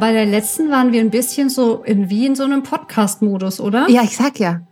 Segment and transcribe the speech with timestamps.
[0.00, 3.88] Bei der letzten waren wir ein bisschen so in, wie in so einem Podcast-Modus, oder?
[3.88, 4.62] Ja, ich sag ja.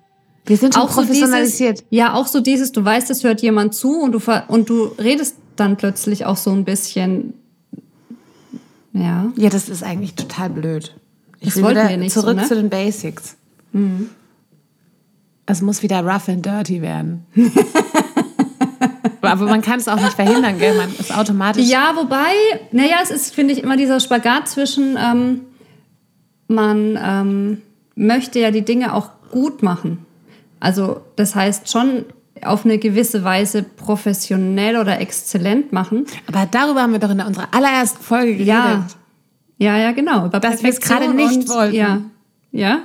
[0.46, 1.80] Wir sind schon auch so professionalisiert.
[1.80, 4.84] dieses, ja, auch so dieses, du weißt, es hört jemand zu und du, und du
[4.98, 7.34] redest dann plötzlich auch so ein bisschen,
[8.94, 9.30] ja.
[9.36, 10.96] ja, das ist eigentlich total blöd.
[11.40, 12.42] Ich Das wollten wir nicht so, zurück ne?
[12.44, 12.46] Mhm.
[12.46, 13.36] zu den Basics.
[15.44, 17.26] Es muss wieder rough and dirty werden.
[19.20, 20.76] Aber man kann es auch nicht verhindern, gell?
[20.76, 21.66] Man ist automatisch.
[21.66, 22.32] Ja, wobei,
[22.72, 25.40] naja, es ist, finde ich, immer dieser Spagat zwischen, ähm,
[26.46, 27.62] man ähm,
[27.94, 30.06] möchte ja die Dinge auch gut machen.
[30.60, 32.04] Also das heißt schon
[32.42, 36.06] auf eine gewisse Weise professionell oder exzellent machen.
[36.26, 38.46] Aber darüber haben wir doch in unserer allerersten Folge geredet.
[38.46, 38.86] Ja,
[39.58, 40.26] ja, ja, genau.
[40.26, 41.74] Über Dass wir es gerade nicht und, wollten.
[41.74, 42.02] Ja,
[42.52, 42.80] ja,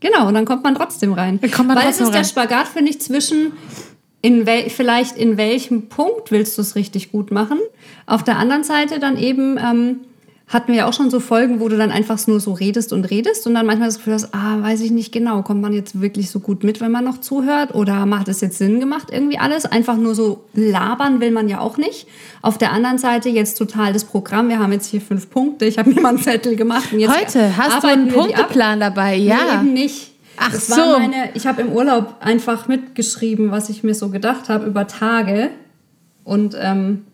[0.00, 0.28] genau.
[0.28, 1.38] Und dann kommt man trotzdem rein.
[1.40, 2.24] Dann kommt man Weil es ist der rein.
[2.24, 3.52] Spagat, finde ich, zwischen
[4.22, 7.58] in vielleicht in welchem Punkt willst du es richtig gut machen.
[8.06, 10.00] Auf der anderen Seite dann eben ähm,
[10.50, 13.04] hatten wir ja auch schon so Folgen, wo du dann einfach nur so redest und
[13.04, 16.00] redest und dann manchmal das Gefühl hast, ah, weiß ich nicht genau, kommt man jetzt
[16.00, 19.38] wirklich so gut mit, wenn man noch zuhört oder macht es jetzt Sinn gemacht irgendwie
[19.38, 19.64] alles?
[19.64, 22.08] Einfach nur so labern will man ja auch nicht.
[22.42, 24.48] Auf der anderen Seite jetzt total das Programm.
[24.48, 25.66] Wir haben jetzt hier fünf Punkte.
[25.66, 26.92] Ich habe mir mal einen Zettel gemacht.
[26.92, 28.08] Und jetzt Heute hast du einen.
[28.08, 29.60] Punkteplan dabei, Nee, ja.
[29.60, 30.10] eben nicht.
[30.42, 30.76] Ach das so.
[30.80, 34.86] War meine, ich habe im Urlaub einfach mitgeschrieben, was ich mir so gedacht habe über
[34.86, 35.50] Tage.
[36.24, 37.04] Und ähm,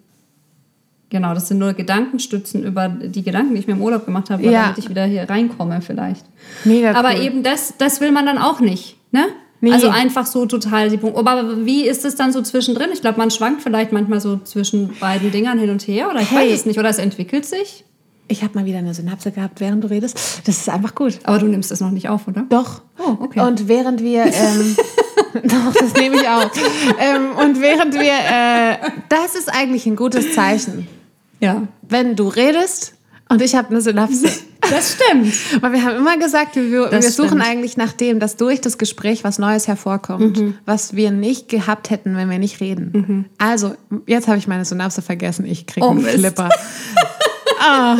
[1.11, 4.43] genau, das sind nur Gedankenstützen über die Gedanken, die ich mir im Urlaub gemacht habe,
[4.45, 4.63] Ja.
[4.65, 6.25] damit ich wieder hier reinkomme vielleicht.
[6.65, 7.23] Mega Aber cool.
[7.23, 8.97] eben das, das will man dann auch nicht.
[9.13, 9.25] Ne?
[9.61, 9.73] Nee.
[9.73, 11.19] Also einfach so total die Punkte.
[11.19, 12.91] Aber wie ist es dann so zwischendrin?
[12.93, 16.11] Ich glaube, man schwankt vielleicht manchmal so zwischen beiden Dingern hin und her.
[16.11, 16.51] Oder ich Hey.
[16.51, 16.79] weiß es nicht.
[16.79, 17.85] Oder es entwickelt sich.
[18.29, 20.43] Ich habe mal wieder eine Synapse gehabt, während du redest.
[20.47, 21.19] Das ist einfach gut.
[21.25, 22.45] Aber du nimmst es noch nicht auf, oder?
[22.49, 22.83] Doch.
[22.99, 23.41] Oh, okay.
[23.41, 24.77] Und während wir, ähm,
[25.45, 26.51] doch, das nehme ich auch.
[26.99, 28.77] ähm, und während wir, äh,
[29.09, 30.89] das ist eigentlich ein gutes Zeichen.
[31.41, 31.69] Ja.
[31.83, 32.95] Wenn du redest
[33.29, 34.29] und ich habe eine Synapse.
[34.69, 35.33] Das stimmt.
[35.63, 38.79] Weil wir haben immer gesagt, wir, wir Das suchen eigentlich nach dem, dass durch das
[38.79, 43.27] Gespräch was Neues hervorkommt, was wir nicht gehabt hätten, wenn wir nicht reden.
[43.39, 43.77] Also,
[44.09, 45.47] jetzt habe ich meine Synapse vergessen.
[45.47, 46.01] Ich kriege Oh, einen.
[46.03, 46.49] Flipper.
[47.59, 47.97] ah,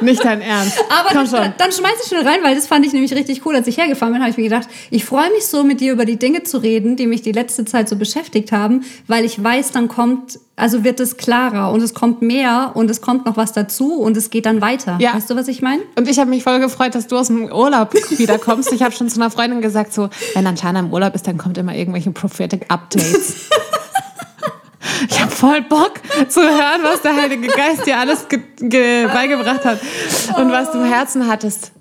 [0.00, 0.78] nicht dein Ernst.
[0.88, 1.54] Aber Komm dann, schon.
[1.58, 3.54] dann schmeiß ich schnell rein, weil das fand ich nämlich richtig cool.
[3.54, 6.04] Als ich hergefahren bin, habe ich mir gedacht, ich freue mich so, mit dir über
[6.04, 9.72] die Dinge zu reden, die mich die letzte Zeit so beschäftigt haben, weil ich weiß,
[9.72, 13.52] dann kommt, also wird es klarer und es kommt mehr und es kommt noch was
[13.52, 14.98] dazu und es geht dann weiter.
[15.00, 15.14] Ja.
[15.14, 15.82] Weißt du, was ich meine?
[15.96, 18.72] Und ich habe mich voll gefreut, dass du aus dem Urlaub wiederkommst.
[18.72, 21.58] Ich habe schon zu einer Freundin gesagt, so, wenn Antana im Urlaub ist, dann kommt
[21.58, 23.34] immer irgendwelche Prophetic Updates.
[25.08, 25.94] Ich habe voll Bock
[26.28, 29.80] zu hören, was der Heilige Geist dir alles ge ge beigebracht hat
[30.38, 31.72] und was du im Herzen hattest.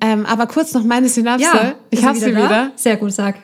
[0.00, 1.74] Ähm, aber kurz noch meine Synapse.
[1.90, 2.72] ich Ist habe sie wieder.
[2.76, 3.36] Sehr gut, sag.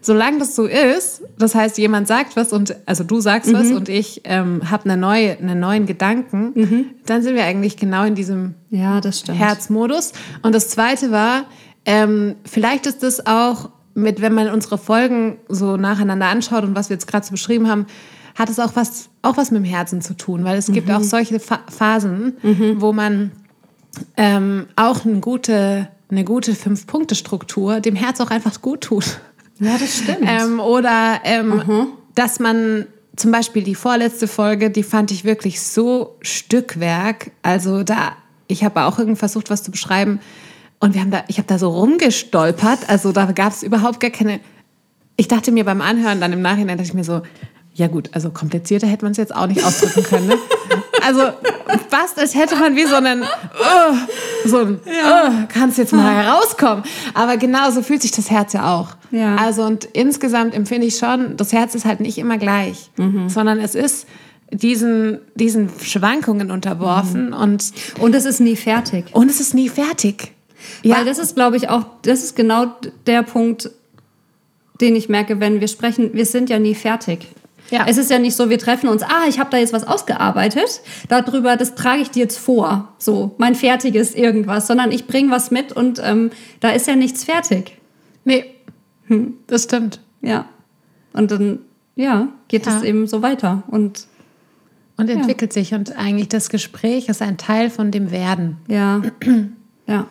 [0.00, 3.88] Solange das so ist, das heißt, jemand sagt was und also du sagst was und
[3.88, 8.54] ich ähm, habe eine neue, einen neuen Gedanken, dann sind wir eigentlich genau in diesem
[8.70, 9.24] Ja, das.
[9.26, 10.12] Herzmodus.
[10.42, 11.46] Und das zweite war,
[11.84, 16.88] ähm, vielleicht ist es auch mit, wenn man unsere Folgen so nacheinander anschaut und was
[16.88, 17.86] wir jetzt gerade so beschrieben haben,
[18.36, 21.02] hat es auch was, auch was mit dem Herzen zu tun, weil es gibt auch
[21.02, 22.36] solche Pha Phasen,
[22.78, 23.32] wo man
[24.16, 29.20] ähm, auch eine gute, eine gute Fünf-Punkte-Struktur dem Herz auch einfach gut tut.
[29.58, 30.20] Ja, das stimmt.
[30.22, 31.62] Ähm, oder ähm,
[32.14, 32.86] dass man
[33.16, 37.30] zum Beispiel die vorletzte Folge, die fand ich wirklich so Stückwerk.
[37.42, 38.12] Also da,
[38.46, 40.20] ich habe auch irgendwie versucht, was zu beschreiben.
[40.78, 42.88] Und wir haben da, ich habe da so rumgestolpert.
[42.88, 44.40] Also da gab es überhaupt gar keine.
[45.16, 47.22] Ich dachte mir beim Anhören dann im Nachhinein, dachte ich mir so,
[47.76, 50.28] ja gut, also komplizierter hätte man es jetzt auch nicht ausdrücken können.
[50.28, 50.38] Ne?
[51.02, 51.20] Also
[51.90, 56.84] fast, als hätte man wie so einen, uh, so ein, uh, kannst jetzt mal herauskommen.
[57.12, 58.96] Aber genau so fühlt sich das Herz ja auch.
[59.10, 59.36] Ja.
[59.36, 62.90] Also und insgesamt empfinde ich schon, das Herz ist halt nicht immer gleich,
[63.28, 64.06] sondern es ist
[64.50, 69.04] diesen, diesen Schwankungen unterworfen und, und es ist nie fertig.
[69.12, 70.32] und es ist nie fertig.
[70.82, 72.74] Ja, Weil das ist, glaube ich, auch, das ist genau
[73.06, 73.70] der Punkt,
[74.80, 77.28] den ich merke, wenn wir sprechen, wir sind ja nie fertig.
[77.70, 77.84] Ja.
[77.88, 80.80] Es ist ja nicht so, wir treffen uns, ah, ich habe da jetzt was ausgearbeitet,
[81.08, 85.50] darüber, das trage ich dir jetzt vor, so, mein fertiges irgendwas, sondern ich bringe was
[85.50, 86.30] mit und ähm,
[86.60, 87.76] da ist ja nichts fertig.
[88.24, 88.44] nee,
[89.46, 90.00] das stimmt.
[90.20, 90.46] Ja.
[91.12, 91.60] Und dann,
[91.94, 92.76] ja, geht Ja.
[92.76, 93.62] es eben so weiter.
[93.68, 94.06] Und
[94.96, 98.56] Und entwickelt sich und eigentlich das Gespräch ist ein Teil von dem Werden.
[98.68, 99.02] ja,
[99.86, 100.06] ja.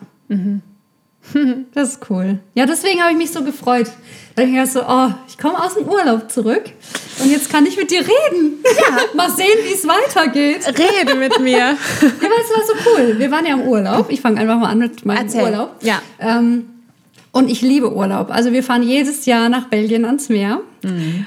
[1.74, 2.38] Das ist cool.
[2.54, 3.86] Ja, deswegen habe ich mich so gefreut.
[4.34, 6.64] Da ich mir so, oh, ich komme aus dem Urlaub zurück
[7.22, 8.58] und jetzt kann ich mit dir reden.
[8.64, 8.98] Ja.
[9.14, 10.66] Mal sehen, wie es weitergeht.
[10.66, 11.58] Rede mit mir.
[11.58, 13.18] Ja, weil es war so cool.
[13.18, 14.10] Wir waren ja im Urlaub.
[14.10, 15.44] Ich fange einfach mal an mit meinem Erzähl.
[15.44, 15.76] Urlaub.
[15.80, 16.02] Ja.
[16.20, 16.66] Ähm,
[17.32, 18.30] und ich liebe Urlaub.
[18.30, 20.60] Also wir fahren jedes Jahr nach Belgien ans Meer.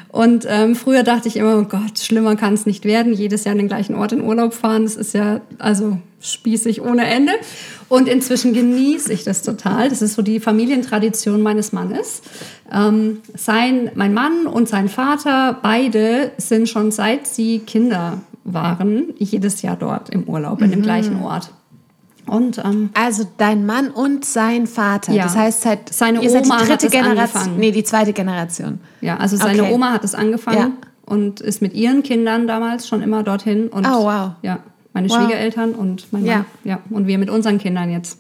[0.08, 3.14] Und ähm, früher dachte ich immer, oh Gott, schlimmer kann es nicht werden.
[3.14, 4.84] Jedes Jahr an den gleichen Ort in Urlaub fahren.
[4.84, 7.32] Das ist ja, also spießig ohne Ende.
[7.88, 9.90] Und inzwischen genieße ich das total.
[9.90, 12.22] Das ist so die Familientradition meines Mannes.
[12.72, 19.62] Ähm, sein, mein Mann und sein Vater, beide sind schon seit sie Kinder waren, jedes
[19.62, 21.52] Jahr dort im Urlaub, in dem gleichen Ort.
[22.26, 25.14] Und, ähm, Also dein Mann und sein Vater.
[25.14, 25.24] Ja.
[25.24, 27.20] Das heißt, seit, Seine ihr Oma die hat dritte es Generation.
[27.20, 27.60] angefangen.
[27.60, 28.80] Nee, die zweite Generation.
[29.02, 29.74] ja, also seine Okay.
[29.74, 30.72] Oma hat es angefangen Ja.
[31.06, 33.68] und ist mit ihren Kindern damals schon immer dorthin.
[33.70, 34.32] Und, Oh, wow.
[34.44, 34.60] Ja,
[35.00, 35.18] meine Wow.
[35.18, 36.36] Schwiegereltern und mein Ja.
[36.38, 36.46] Mann.
[36.64, 38.20] Ja, und wir mit unseren Kindern jetzt.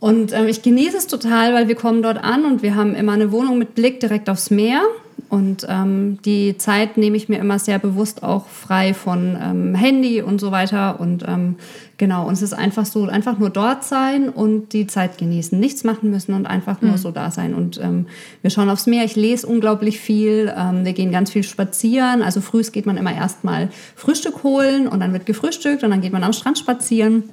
[0.00, 3.12] Und ähm, ich genieße es total, weil wir kommen dort an und wir haben immer
[3.12, 4.82] eine Wohnung mit Blick direkt aufs Meer.
[5.30, 10.22] Und ähm, die Zeit nehme ich mir immer sehr bewusst auch frei von ähm, Handy
[10.22, 11.00] und so weiter.
[11.00, 11.56] Und ähm,
[11.96, 15.58] genau, und es ist einfach so, einfach nur dort sein und die Zeit genießen.
[15.58, 17.54] Nichts machen müssen und einfach nur so da sein.
[17.54, 18.06] Und ähm,
[18.42, 19.04] wir schauen aufs Meer.
[19.04, 20.52] Ich lese unglaublich viel.
[20.56, 22.22] Ähm, wir gehen ganz viel spazieren.
[22.22, 26.12] Also frühs geht man immer erstmal Frühstück holen und dann wird gefrühstückt und dann geht
[26.12, 27.24] man am Strand spazieren.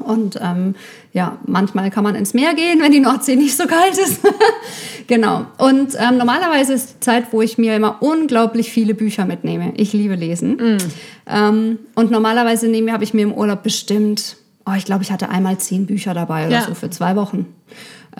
[0.00, 0.74] Und ähm,
[1.12, 4.20] ja, manchmal kann man ins Meer gehen, wenn die Nordsee nicht so kalt ist.
[5.06, 5.46] genau.
[5.58, 9.72] Und ähm, normalerweise ist die Zeit, wo ich mir immer unglaublich viele Bücher mitnehme.
[9.76, 10.78] Ich liebe Lesen.
[11.26, 14.36] Ähm, und normalerweise nehme, habe ich mir im Urlaub bestimmt,
[14.66, 16.62] oh, ich glaube, ich hatte einmal zehn Bücher dabei oder Ja.
[16.62, 17.46] so für zwei Wochen.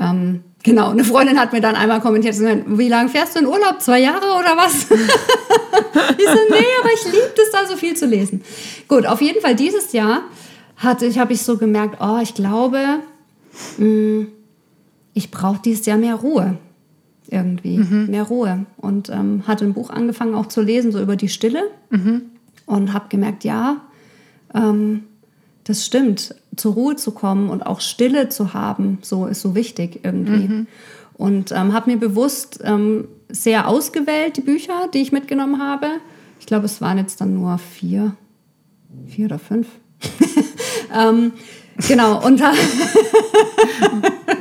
[0.00, 3.80] Ähm, genau, eine Freundin hat mir dann einmal kommentiert, wie lange fährst du in Urlaub?
[3.80, 4.74] Zwei Jahre oder was?
[4.82, 8.42] ich so, nee, aber ich liebe es da so viel zu lesen.
[8.88, 10.22] Gut, auf jeden Fall dieses Jahr
[10.80, 12.78] hatte ich, habe ich so gemerkt, oh, ich glaube,
[13.78, 14.26] mh,
[15.12, 16.56] ich brauche dieses Jahr mehr Ruhe.
[17.28, 17.78] Irgendwie,
[18.10, 18.66] mehr Ruhe.
[18.78, 21.62] Und ähm, hatte ein Buch angefangen auch zu lesen, so über die Stille.
[22.66, 23.76] Und habe gemerkt, ja,
[24.54, 25.04] ähm,
[25.64, 26.34] das stimmt.
[26.56, 30.48] Zur Ruhe zu kommen und auch Stille zu haben, so ist so wichtig irgendwie.
[31.14, 35.86] Und ähm, habe mir bewusst ähm, sehr ausgewählt, die Bücher, die ich mitgenommen habe.
[36.40, 38.16] Ich glaube, es waren jetzt dann nur vier,
[39.06, 39.68] vier oder fünf.
[40.94, 41.32] ähm,
[41.88, 42.40] genau, und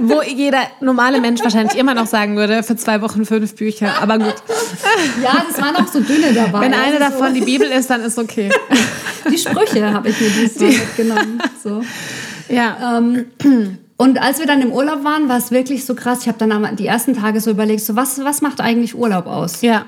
[0.02, 4.02] Wo jeder normale Mensch wahrscheinlich immer noch sagen würde, für zwei Wochen fünf Bücher.
[4.02, 4.36] Aber gut,
[5.22, 6.62] ja, das waren auch so dünne dabei.
[6.62, 8.50] wenn eine Also davon die Bibel ist, dann ist okay.
[9.24, 11.42] so, die Sprüche habe ich mir diesmal mitgenommen.
[11.62, 11.82] So.
[12.48, 12.98] Ja.
[13.00, 13.26] Ähm,
[13.98, 16.20] und als wir dann im Urlaub waren, war es wirklich so krass.
[16.22, 19.28] Ich habe dann am- die ersten Tage so überlegt, so was, was macht eigentlich Urlaub
[19.28, 19.62] aus?
[19.62, 19.86] Ja.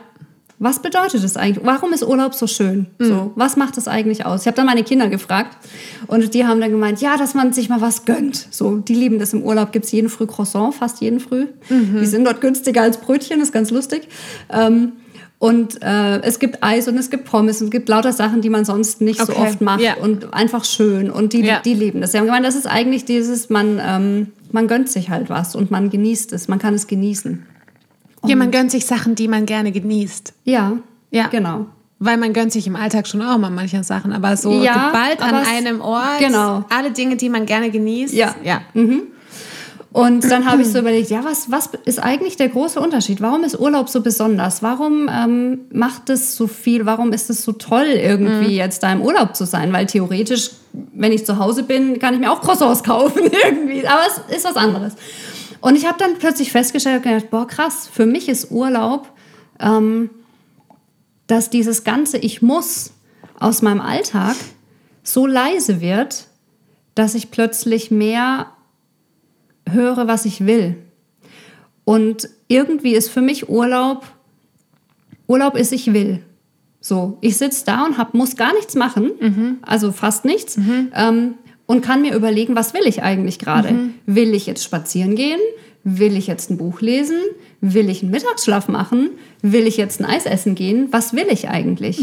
[0.64, 1.66] Was bedeutet das eigentlich?
[1.66, 2.86] Warum ist Urlaub so schön?
[3.00, 4.42] So, was macht das eigentlich aus?
[4.42, 5.58] Ich habe dann meine Kinder gefragt
[6.06, 8.48] und die haben dann gemeint, ja, dass man sich mal was gönnt.
[8.52, 9.72] So, die lieben das im Urlaub.
[9.72, 11.48] Gibt es jeden Früh Croissant, fast jeden Früh.
[11.72, 14.08] Die sind dort günstiger als Brötchen, ist ganz lustig.
[14.52, 14.92] Ähm,
[15.40, 18.52] und äh, es gibt Eis und es gibt Pommes und es gibt lauter Sachen, die
[18.52, 19.96] man sonst nicht so Okay, oft macht ja.
[19.96, 21.10] und einfach schön.
[21.10, 21.60] Und die, Ja.
[21.66, 22.12] die lieben das.
[22.12, 25.72] Sie haben gemeint, das ist eigentlich dieses, man, ähm, man gönnt sich halt was und
[25.72, 27.48] man genießt es, man kann es genießen.
[28.26, 30.34] Ja, man gönnt sich Sachen, die man gerne genießt.
[30.46, 30.74] Ja,
[31.10, 31.28] Ja.
[31.28, 31.66] genau.
[32.04, 35.22] Weil man gönnt sich im Alltag schon auch mal manche Sachen, aber so Ja, geballt
[35.22, 36.66] an aber einem Ort, genau.
[36.76, 38.14] alle Dinge, die man gerne genießt.
[38.14, 38.36] Ja.
[38.44, 38.62] ja.
[39.94, 43.20] Und dann habe ich so überlegt, ja, was, was ist eigentlich der große Unterschied?
[43.22, 44.64] Warum ist Urlaub so besonders?
[44.64, 46.86] Warum ähm, macht es so viel?
[46.86, 49.74] Warum ist es so toll, irgendwie jetzt da im Urlaub zu sein?
[49.74, 50.52] Weil theoretisch,
[50.94, 53.86] wenn ich zu Hause bin, kann ich mir auch Croissants kaufen irgendwie.
[53.86, 54.94] Aber es ist was anderes.
[55.62, 59.12] Und ich habe dann plötzlich festgestellt gedacht, boah, krass, für mich ist Urlaub,
[59.60, 60.10] ähm,
[61.28, 62.92] dass dieses ganze Ich muss
[63.40, 64.36] aus meinem Alltag
[65.04, 66.28] so leise wird,
[66.96, 68.48] dass ich plötzlich mehr
[69.70, 70.76] höre, was ich will.
[71.86, 74.06] Und irgendwie ist für mich Urlaub,
[75.28, 76.22] Urlaub ist, ich will.
[76.80, 79.12] So, ich sitze da und hab, muss gar nichts machen,
[79.62, 80.58] also fast nichts,
[80.96, 81.36] ähm,
[81.72, 83.70] und kann mir überlegen, was will ich eigentlich gerade?
[84.06, 85.40] Will ich jetzt spazieren gehen?
[85.86, 87.16] Will ich jetzt ein Buch lesen?
[87.62, 89.12] Will ich einen Mittagsschlaf machen?
[89.42, 90.90] Will ich jetzt ein Eis essen gehen?
[90.92, 92.02] Was will ich eigentlich?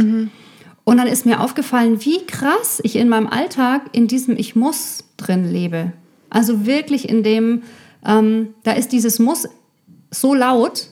[0.84, 5.04] Und dann ist mir aufgefallen, wie krass ich in meinem Alltag in diesem Ich muss
[5.18, 5.92] drin lebe.
[6.30, 7.62] Also wirklich in dem,
[8.06, 9.48] ähm, da ist dieses Muss
[10.10, 10.88] so laut,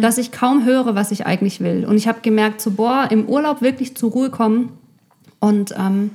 [0.00, 1.84] dass ich kaum höre, was ich eigentlich will.
[1.84, 4.78] Und ich habe gemerkt, so, boah, im Urlaub wirklich zur Ruhe kommen
[5.40, 6.12] und ähm,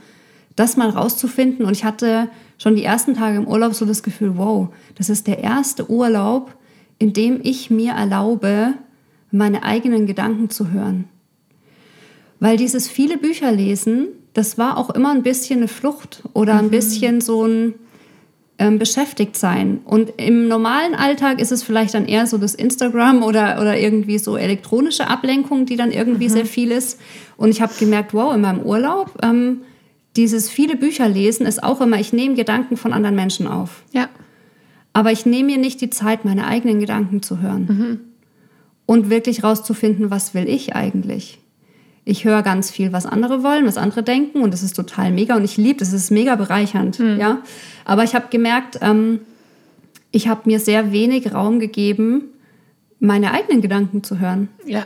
[0.56, 1.66] das mal rauszufinden.
[1.66, 5.28] Und ich hatte schon die ersten Tage im Urlaub so das Gefühl, wow, das ist
[5.28, 6.56] der erste Urlaub,
[6.98, 8.74] in dem ich mir erlaube,
[9.32, 11.06] meine eigenen Gedanken zu hören.
[12.40, 16.70] Weil dieses viele Bücher lesen, das war auch immer ein bisschen eine Flucht oder ein
[16.70, 17.76] bisschen so ein
[18.58, 19.82] ähm, beschäftigt sein.
[19.84, 24.18] Und im normalen Alltag ist es vielleicht dann eher so das Instagram oder, oder irgendwie
[24.18, 27.00] so elektronische Ablenkung, die dann irgendwie sehr viel ist.
[27.38, 29.62] Und ich habe gemerkt, wow, in meinem Urlaub, ähm,
[30.16, 33.84] dieses viele Bücher lesen ist auch immer, ich nehme Gedanken von anderen Menschen auf.
[33.92, 34.10] Ja.
[34.94, 38.00] Aber ich nehme mir nicht die Zeit, meine eigenen Gedanken zu hören.
[38.86, 41.40] Und wirklich rauszufinden, was will ich eigentlich?
[42.06, 45.36] Ich höre ganz viel, was andere wollen, was andere denken und das ist total mega
[45.36, 47.42] und ich liebe das, es ist mega bereichernd, ja.
[47.84, 49.22] Aber ich habe gemerkt, ähm,
[50.12, 52.26] ich habe mir sehr wenig Raum gegeben,
[53.00, 54.50] meine eigenen Gedanken zu hören.
[54.66, 54.86] Ja.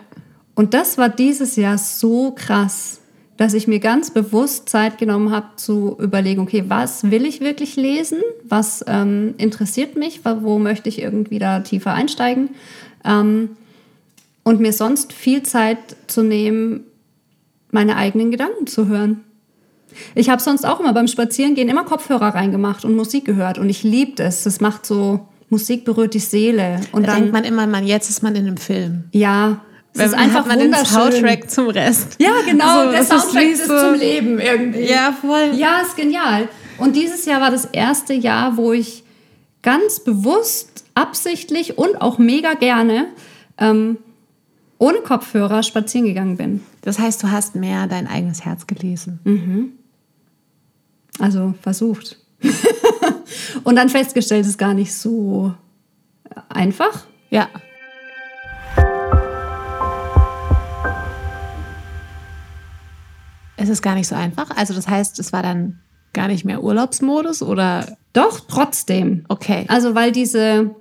[0.55, 2.99] Und das war dieses Jahr so krass,
[3.39, 7.77] dass ich mir ganz bewusst Zeit genommen habe zu überlegen, okay, was will ich wirklich
[7.77, 8.17] lesen?
[8.43, 10.19] Was ähm, interessiert mich?
[10.25, 12.49] Wo möchte ich irgendwie da tiefer einsteigen?
[13.05, 13.51] Ähm,
[14.43, 15.77] und mir sonst viel Zeit
[16.07, 16.81] zu nehmen,
[17.71, 19.21] meine eigenen Gedanken zu hören.
[20.15, 23.83] Ich habe sonst auch immer beim Spazierengehen immer Kopfhörer reingemacht und Musik gehört und ich
[23.83, 24.43] liebe es.
[24.43, 26.81] Das macht so, Musik berührt die Seele.
[26.91, 29.05] Und da dann, denkt man immer, man, jetzt ist man in einem Film.
[29.13, 29.61] Ja,
[29.93, 30.85] es ist einfach man den wunderschön.
[31.11, 32.15] Soundtrack zum Rest.
[32.19, 34.83] Ja, genau, So, der ist Soundtrack ist, so- zum Leben irgendwie.
[34.83, 35.51] Ja, voll.
[35.55, 36.47] Ja, ist genial.
[36.77, 39.03] Und dieses Jahr war das erste Jahr, wo ich
[39.61, 43.07] ganz bewusst, absichtlich und auch mega gerne
[43.57, 43.97] ähm,
[44.77, 46.63] ohne Kopfhörer spazieren gegangen bin.
[46.81, 49.77] Das heißt, du hast mehr dein eigenes Herz gelesen.
[51.19, 52.17] Also versucht.
[53.65, 55.53] und dann festgestellt, es ist gar nicht so
[56.47, 57.05] einfach.
[57.29, 57.49] Ja.
[63.69, 64.49] Es ist gar nicht so einfach.
[64.55, 65.79] Also das heißt, es war dann
[66.13, 69.25] gar nicht mehr Urlaubsmodus oder Doch, trotzdem.
[69.29, 69.65] okay.
[69.67, 70.71] Also, weil diese,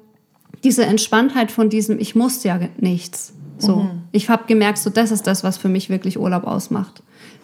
[0.65, 3.33] diese Entspanntheit von diesem, ich muss ja nichts.
[3.59, 3.77] So.
[3.77, 4.03] Mhm.
[4.13, 7.03] Ich habe gemerkt, so das ist das, was für mich wirklich Urlaub ausmacht.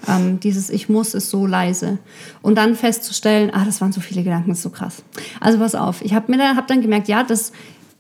[0.08, 1.98] Ähm, dieses Ich muss ist so leise.
[2.40, 5.02] Und dann festzustellen, ah, das waren so viele Gedanken, ist so krass.
[5.40, 7.52] Also pass auf, ich habe mir dann, hab dann gemerkt, ja, das,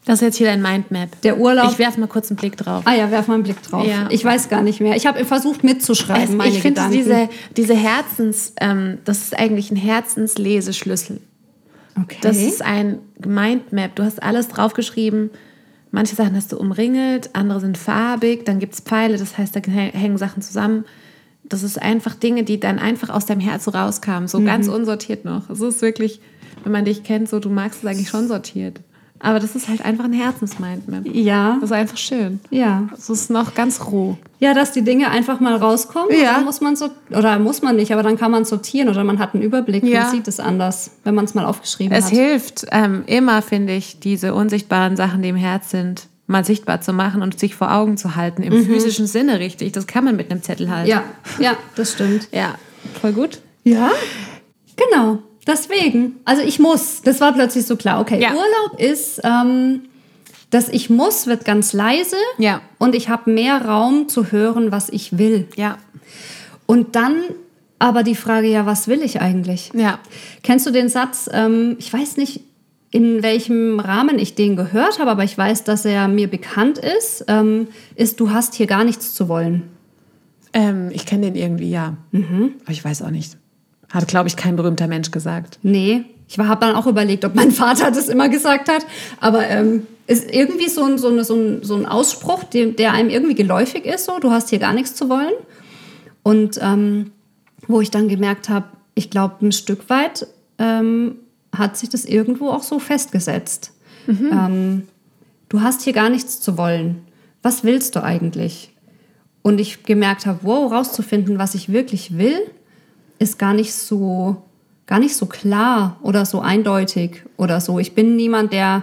[0.06, 1.20] Das ist jetzt hier dein Mindmap.
[1.22, 1.70] der Urlaub.
[1.72, 2.82] Ich werfe mal kurz einen Blick drauf.
[2.84, 3.86] ah ja, werf mal einen Blick drauf.
[3.86, 4.06] Ja.
[4.10, 4.96] Ich weiß gar nicht mehr.
[4.96, 9.70] Ich habe versucht mitzuschreiben, Es, meine ich finde diese, diese Herzens, ähm, das ist eigentlich
[9.70, 11.20] ein Herzensleseschlüssel.
[12.00, 12.18] okay.
[12.20, 13.94] Das ist ein Mindmap.
[13.96, 15.30] Du hast alles draufgeschrieben.
[15.90, 19.60] Manche Sachen hast du umringelt, andere sind farbig, dann gibt es Pfeile, das heißt, da
[19.60, 20.84] hä- hängen Sachen zusammen.
[21.44, 25.24] Das ist einfach Dinge, die dann einfach aus deinem Herz so rauskamen, so ganz unsortiert
[25.24, 25.48] noch.
[25.50, 26.20] Es ist wirklich,
[26.64, 28.80] wenn man dich kennt, so du magst es eigentlich schon sortiert.
[29.20, 31.06] Aber das ist halt einfach ein Herzensmindmap.
[31.06, 32.40] ja, Das ist einfach schön.
[32.50, 32.88] ja.
[32.92, 34.18] Es ist noch ganz roh.
[34.38, 36.10] Ja, dass die Dinge einfach mal rauskommen.
[36.20, 36.40] Ja.
[36.40, 39.32] Muss man so, oder muss man nicht, aber dann kann man sortieren oder man hat
[39.34, 39.82] einen Überblick.
[39.84, 40.02] Ja.
[40.02, 42.12] Man sieht es anders, wenn man es mal aufgeschrieben Es hat.
[42.12, 46.92] hilft ähm, immer, finde ich, diese unsichtbaren Sachen, die im Herz sind, mal sichtbar zu
[46.92, 48.42] machen und sich vor Augen zu halten.
[48.42, 49.72] Im physischen Sinne richtig.
[49.72, 50.90] Das kann man mit einem Zettel halten.
[50.90, 51.04] Ja,
[51.38, 52.28] ja, das stimmt.
[52.32, 52.56] Ja,
[53.00, 53.40] voll gut.
[53.62, 53.90] Ja?
[54.76, 55.18] Genau.
[55.46, 56.16] Deswegen.
[56.24, 57.02] Also ich muss.
[57.02, 58.00] Das war plötzlich so klar.
[58.00, 58.30] Okay, Ja.
[58.30, 59.82] Urlaub ist, ähm,
[60.50, 62.16] das Ich muss wird ganz leise.
[62.38, 62.60] Ja.
[62.78, 65.48] Und ich habe mehr Raum zu hören, was ich will.
[65.56, 65.78] Ja.
[66.66, 67.22] Und dann
[67.78, 69.70] aber die Frage, ja, was will ich eigentlich?
[69.74, 69.98] Ja.
[70.42, 72.40] Kennst du den Satz, ähm, ich weiß nicht,
[72.90, 77.24] in welchem Rahmen ich den gehört habe, aber ich weiß, dass er mir bekannt ist,
[77.26, 79.64] ähm, ist, du hast hier gar nichts zu wollen.
[80.52, 81.96] Ähm, ich kenne den irgendwie, ja.
[82.62, 83.36] Aber ich weiß auch nicht.
[83.94, 85.58] Hat, glaube ich, kein berühmter Mensch gesagt.
[85.62, 88.84] Nee, ich habe dann auch überlegt, ob mein Vater das immer gesagt hat,
[89.20, 92.92] aber ähm, ist irgendwie so ein, so, eine, so, ein, so ein Ausspruch, der, der
[92.92, 95.32] einem irgendwie geläufig ist, so, du hast hier gar nichts zu wollen.
[96.24, 97.12] Und ähm,
[97.68, 100.26] wo ich dann gemerkt habe, ich glaube, ein Stück weit
[100.58, 101.16] ähm,
[101.56, 103.72] hat sich das irgendwo auch so festgesetzt.
[104.08, 104.88] Ähm,
[105.48, 107.04] du hast hier gar nichts zu wollen.
[107.42, 108.72] Was willst du eigentlich?
[109.42, 112.40] Und ich gemerkt habe, wow, rauszufinden, was ich wirklich will,
[113.18, 114.42] ist gar nicht so
[114.86, 117.78] gar nicht so klar oder so eindeutig oder so.
[117.78, 118.82] Ich bin niemand, der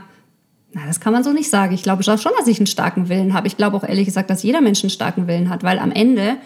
[0.73, 1.73] na, das kann man so nicht sagen.
[1.73, 3.47] Ich glaube schon, dass ich einen starken Willen habe.
[3.47, 6.37] Ich glaube auch ehrlich gesagt, dass jeder Mensch einen starken Willen hat, weil am Ende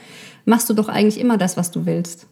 [0.45, 2.27] machst du doch eigentlich immer das, was du willst.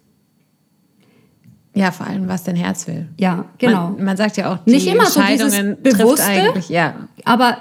[1.75, 3.09] Ja, vor allem, was dein Herz will.
[3.17, 3.89] Ja, genau.
[3.89, 6.25] Man, man sagt ja auch, die Nicht immer so dieses Entscheidungen trifft Bewusste.
[6.25, 7.07] eigentlich, ja.
[7.25, 7.57] Aber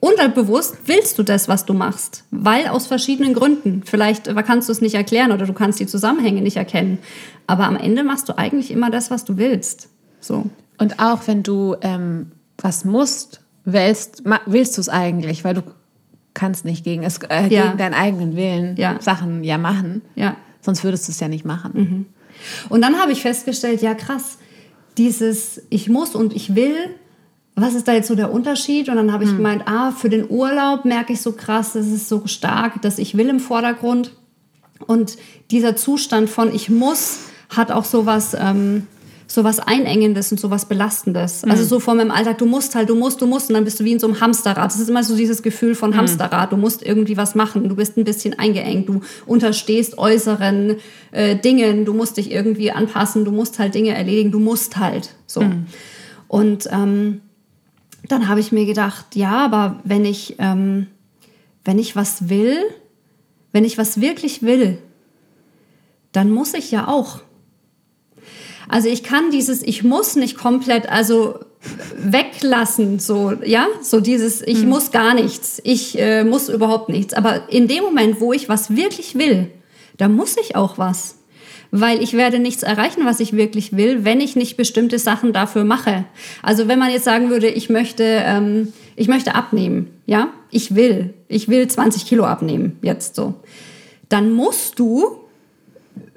[0.00, 3.82] unterbewusst willst du das, was du machst, weil aus verschiedenen Gründen.
[3.84, 6.98] Vielleicht kannst du es nicht erklären oder du kannst die Zusammenhänge nicht erkennen.
[7.46, 9.88] Aber am Ende machst du eigentlich immer das, was du willst.
[10.20, 10.46] So.
[10.78, 15.62] Und auch wenn du ähm, was musst, willst, willst du es eigentlich, weil du
[16.34, 17.66] kannst nicht gegen, es, äh, Ja.
[17.66, 18.96] gegen deinen eigenen Willen Ja.
[19.00, 20.02] Sachen ja machen.
[20.14, 20.36] Ja.
[20.60, 22.06] Sonst würdest du es ja nicht machen.
[22.68, 24.38] Und dann habe ich festgestellt, ja krass,
[24.98, 26.74] dieses ich muss und ich will,
[27.60, 28.88] was ist da jetzt so der Unterschied?
[28.88, 32.08] Und dann habe ich gemeint, ah, für den Urlaub merke ich so krass, das ist
[32.08, 34.12] so stark, dass ich will im Vordergrund.
[34.86, 35.16] Und
[35.50, 38.86] dieser Zustand von ich muss hat auch sowas, ähm,
[39.26, 41.44] sowas Einengendes und sowas Belastendes.
[41.44, 43.78] Also so vor meinem Alltag, du musst halt, du musst, du musst und dann bist
[43.78, 44.66] du wie in so einem Hamsterrad.
[44.66, 46.52] Das ist immer so dieses Gefühl von Hamsterrad.
[46.52, 50.76] Du musst irgendwie was machen, du bist ein bisschen eingeengt, du unterstehst äußeren
[51.12, 55.10] äh, Dingen, du musst dich irgendwie anpassen, du musst halt Dinge erledigen, du musst halt
[55.26, 55.42] so.
[56.26, 57.20] Und ähm,
[58.10, 60.88] dann habe ich mir gedacht, ja, aber wenn ich, ähm,
[61.64, 62.56] wenn ich was will,
[63.52, 64.78] wenn ich was wirklich will,
[66.12, 67.20] dann muss ich ja auch.
[68.68, 71.38] Also ich kann dieses, ich muss nicht komplett, also
[71.96, 74.70] weglassen, so, ja, so dieses, ich mhm.
[74.70, 77.14] muss gar nichts, ich äh, muss überhaupt nichts.
[77.14, 79.50] Aber in dem Moment, wo ich was wirklich will,
[79.98, 81.16] da muss ich auch was.
[81.72, 85.64] Weil ich werde nichts erreichen, was ich wirklich will, wenn ich nicht bestimmte Sachen dafür
[85.64, 86.04] mache.
[86.42, 91.14] Also wenn man jetzt sagen würde, ich möchte, ähm, ich möchte abnehmen, ja, ich will,
[91.28, 93.34] ich will 20 Kilo abnehmen, jetzt so,
[94.08, 95.20] dann musst du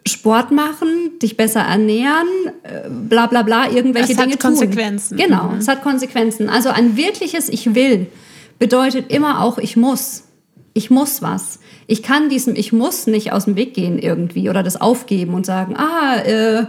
[0.06, 2.28] Sport machen, dich besser ernähren,
[2.64, 4.54] äh, bla bla bla, irgendwelche Dinge tun.
[4.54, 5.18] Es hat Konsequenzen.
[5.18, 5.60] Genau, mhm.
[5.60, 6.50] es hat Konsequenzen.
[6.50, 8.08] Also ein wirkliches Ich will
[8.60, 10.24] bedeutet immer auch Ich muss.
[10.74, 11.60] Ich muss was.
[11.88, 15.46] Ich kann diesem Ich muss nicht aus dem Weg gehen irgendwie oder das aufgeben und
[15.46, 16.66] sagen, ah, äh,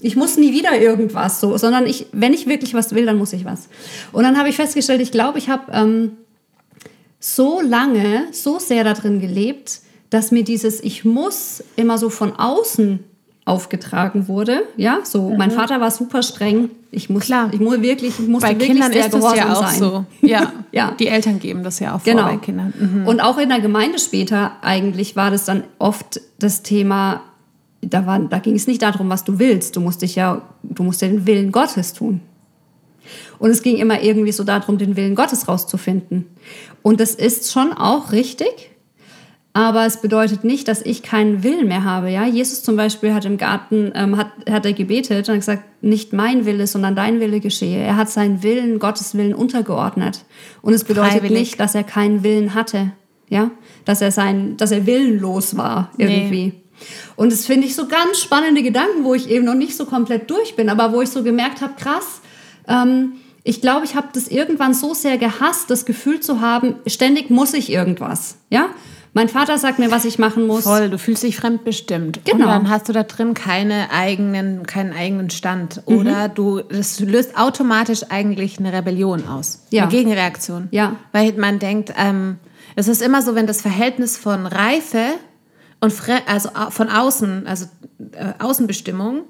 [0.00, 3.32] ich muss nie wieder irgendwas so, sondern ich, wenn ich wirklich was will, dann muss
[3.32, 3.68] ich was.
[4.12, 6.12] Und dann habe ich festgestellt, ich glaube, ich habe ähm,
[7.20, 9.80] so lange, so sehr da drin gelebt,
[10.10, 13.02] dass mir dieses Ich muss immer so von außen
[13.46, 14.62] aufgetragen wurde.
[14.76, 15.36] Ja, so mhm.
[15.36, 16.70] mein Vater war super streng.
[16.90, 17.50] Ich muss, Klar.
[17.52, 19.78] ich muss wirklich, ich musste bei wirklich Kindern sehr ist das ja auch sein.
[19.78, 20.04] so.
[20.22, 20.92] Ja, ja.
[20.98, 22.22] Die Eltern geben das ja auch genau.
[22.22, 22.72] vor bei Kindern.
[22.78, 23.06] Mhm.
[23.06, 27.22] Und auch in der Gemeinde später eigentlich war das dann oft das Thema.
[27.82, 29.76] Da, war, da ging es nicht darum, was du willst.
[29.76, 32.22] Du musst dich ja, du musst ja den Willen Gottes tun.
[33.38, 36.24] Und es ging immer irgendwie so darum, den Willen Gottes rauszufinden.
[36.80, 38.70] Und das ist schon auch richtig,
[39.56, 42.10] aber es bedeutet nicht, dass ich keinen Willen mehr habe.
[42.10, 46.12] Ja, Jesus zum Beispiel hat im Garten ähm, hat, hat er gebetet und gesagt, nicht
[46.12, 47.78] mein Wille, sondern dein Wille geschehe.
[47.78, 50.24] Er hat seinen Willen, Gottes Willen untergeordnet.
[50.60, 51.38] Und es bedeutet Freiwillig.
[51.38, 52.90] nicht, dass er keinen Willen hatte.
[53.28, 53.52] Ja,
[53.84, 56.46] dass er sein, dass er willenlos war irgendwie.
[56.46, 56.52] Nee.
[57.14, 60.28] Und das finde ich so ganz spannende Gedanken, wo ich eben noch nicht so komplett
[60.30, 62.20] durch bin, aber wo ich so gemerkt habe, krass.
[62.66, 63.12] Ähm,
[63.44, 67.54] ich glaube, ich habe das irgendwann so sehr gehasst, das Gefühl zu haben, ständig muss
[67.54, 68.38] ich irgendwas.
[68.50, 68.70] Ja,
[69.14, 70.64] mein Vater sagt mir, was ich machen muss.
[70.64, 72.24] Voll, du fühlst dich fremdbestimmt.
[72.24, 72.44] Genau.
[72.44, 75.82] Und dann hast du da drin keine eigenen, keinen eigenen Stand.
[75.88, 75.96] Mhm.
[75.96, 79.62] Oder du, das löst automatisch eigentlich eine Rebellion aus.
[79.70, 79.84] Ja.
[79.84, 80.68] Eine Gegenreaktion.
[80.72, 80.96] Ja.
[81.12, 82.38] Weil man denkt, ähm,
[82.74, 85.04] es ist immer so, wenn das Verhältnis von Reife
[85.80, 87.66] und Fre also von außen, also
[88.12, 89.22] äh, Außenbestimmung,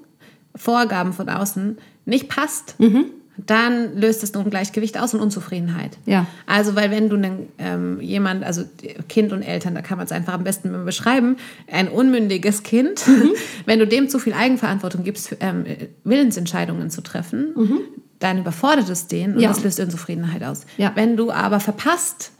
[0.55, 3.05] Vorgaben von außen nicht passt, mhm
[3.37, 5.97] dann löst es ein Ungleichgewicht aus und Unzufriedenheit.
[6.05, 6.25] Ja.
[6.45, 8.63] Also, weil wenn du einen, ähm, jemand, also
[9.09, 11.37] Kind und Eltern, da kann man es einfach am besten beschreiben,
[11.69, 13.31] ein unmündiges Kind, mhm.
[13.65, 15.65] wenn du dem zu viel Eigenverantwortung gibst, ähm,
[16.03, 17.79] Willensentscheidungen zu treffen, mhm.
[18.19, 19.49] dann überfordert es den und ja.
[19.49, 20.65] das löst Unzufriedenheit aus.
[20.77, 20.91] Ja.
[20.95, 22.31] Wenn du aber verpasst,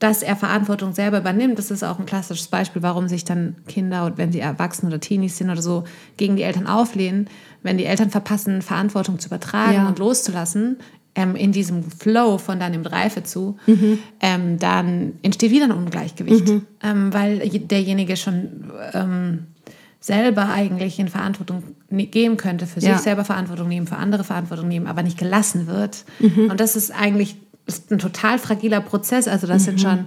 [0.00, 1.58] dass er Verantwortung selber übernimmt.
[1.58, 5.36] Das ist auch ein klassisches Beispiel, warum sich dann Kinder, wenn sie erwachsen oder Teenies
[5.36, 5.84] sind oder so,
[6.16, 7.28] gegen die Eltern auflehnen.
[7.62, 9.88] Wenn die Eltern verpassen, Verantwortung zu übertragen ja.
[9.88, 10.78] und loszulassen,
[11.14, 13.98] ähm, in diesem Flow von dann Reife zu, mhm.
[14.20, 16.66] ähm, dann entsteht wieder ein Ungleichgewicht, mhm.
[16.82, 19.46] ähm, weil derjenige schon ähm,
[20.00, 22.94] selber eigentlich in Verantwortung ne-, geben könnte, für ja.
[22.94, 26.04] sich selber Verantwortung nehmen, für andere Verantwortung nehmen, aber nicht gelassen wird.
[26.20, 26.50] Mhm.
[26.50, 27.36] Und das ist eigentlich
[27.66, 29.28] ist ein total fragiler Prozess.
[29.28, 29.78] Also das sind mhm.
[29.78, 30.04] schon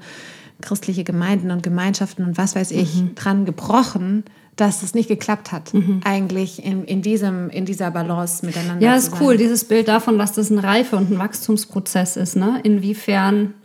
[0.62, 3.16] christliche Gemeinden und Gemeinschaften und was weiß ich mhm.
[3.16, 4.24] dran gebrochen,
[4.56, 6.02] dass es nicht geklappt hat, mhm.
[6.04, 8.86] eigentlich in, in, diesem, in dieser Balance miteinander.
[8.86, 12.36] Ja, ist cool, dieses Bild davon, dass das ein Reife- und ein Wachstumsprozess ist.
[12.36, 12.60] Ne?
[12.64, 13.56] Inwiefern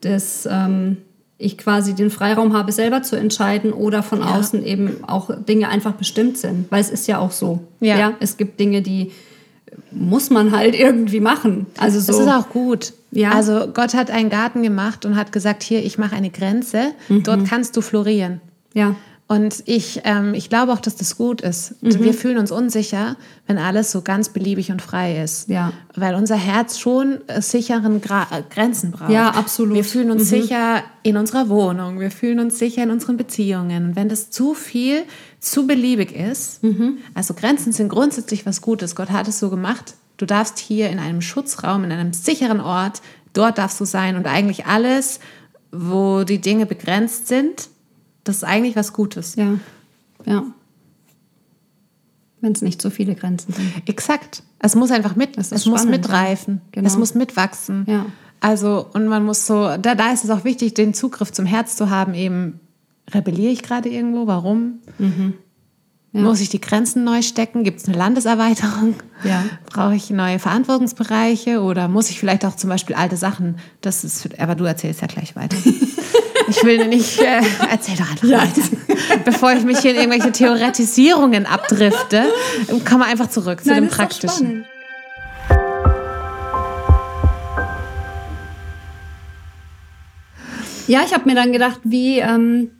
[0.00, 0.98] das, ähm,
[1.38, 4.36] ich quasi den Freiraum habe, selber zu entscheiden oder von ja.
[4.36, 6.70] außen eben auch Dinge einfach bestimmt sind.
[6.70, 7.60] Weil es ist ja auch so.
[7.80, 7.98] Ja.
[7.98, 8.12] ja.
[8.18, 9.12] Es gibt Dinge, die
[9.90, 11.66] muss man halt irgendwie machen.
[11.78, 12.12] Also so.
[12.12, 12.92] Das ist auch gut.
[13.10, 13.32] Ja.
[13.32, 17.22] Also Gott hat einen Garten gemacht und hat gesagt, hier, ich mache eine Grenze, mhm.
[17.22, 18.40] dort kannst du florieren.
[18.74, 18.94] Ja.
[19.30, 21.80] Und ich, ähm, ich glaube auch, dass das gut ist.
[21.84, 22.00] Mhm.
[22.00, 23.16] Wir fühlen uns unsicher,
[23.46, 25.48] wenn alles so ganz beliebig und frei ist.
[25.48, 25.72] Ja.
[25.94, 29.10] Weil unser Herz schon sicheren Gra äh, Grenzen braucht.
[29.10, 29.76] Ja, absolut.
[29.76, 30.42] Wir fühlen uns mhm.
[30.42, 33.90] sicher in unserer Wohnung, wir fühlen uns sicher in unseren Beziehungen.
[33.90, 35.04] Und wenn das zu viel,
[35.38, 36.98] zu beliebig ist, mhm.
[37.14, 38.96] also Grenzen sind grundsätzlich was Gutes.
[38.96, 39.94] Gott hat es so gemacht.
[40.16, 43.00] Du darfst hier in einem Schutzraum, in einem sicheren Ort,
[43.32, 45.20] dort darfst du sein und eigentlich alles,
[45.70, 47.69] wo die Dinge begrenzt sind,
[48.24, 49.36] das ist eigentlich was Gutes.
[49.36, 49.54] Ja,
[50.26, 50.44] ja.
[52.40, 53.70] Wenn es nicht so viele Grenzen sind.
[53.86, 54.42] Exakt.
[54.60, 55.66] Es muss einfach mit, es spannend.
[55.66, 56.62] muss mitreifen.
[56.72, 56.86] Genau.
[56.86, 57.84] Es muss mitwachsen.
[57.86, 58.06] Ja.
[58.40, 61.76] Also, und man muss so, da, da ist es auch wichtig, den Zugriff zum Herz
[61.76, 62.60] zu haben, eben,
[63.12, 64.26] rebelliere ich gerade irgendwo?
[64.26, 64.78] Warum?
[64.98, 65.34] Mhm.
[66.12, 66.22] Ja.
[66.22, 67.62] Muss ich die Grenzen neu stecken?
[67.62, 68.94] Gibt es eine Landeserweiterung?
[69.22, 69.44] Ja.
[69.66, 71.60] Brauche ich neue Verantwortungsbereiche?
[71.60, 75.06] Oder muss ich vielleicht auch zum Beispiel alte Sachen, das ist, aber du erzählst ja
[75.06, 75.56] gleich weiter.
[76.50, 78.38] Ich will nicht, äh, erzähl doch einfach ja.
[78.42, 78.62] weiter.
[79.24, 82.24] Bevor ich mich hier in irgendwelche Theoretisierungen abdrifte,
[82.84, 84.64] kommen wir einfach zurück zu Nein, dem Praktischen.
[90.86, 92.70] Ja, ich habe mir dann gedacht, wie, ähm,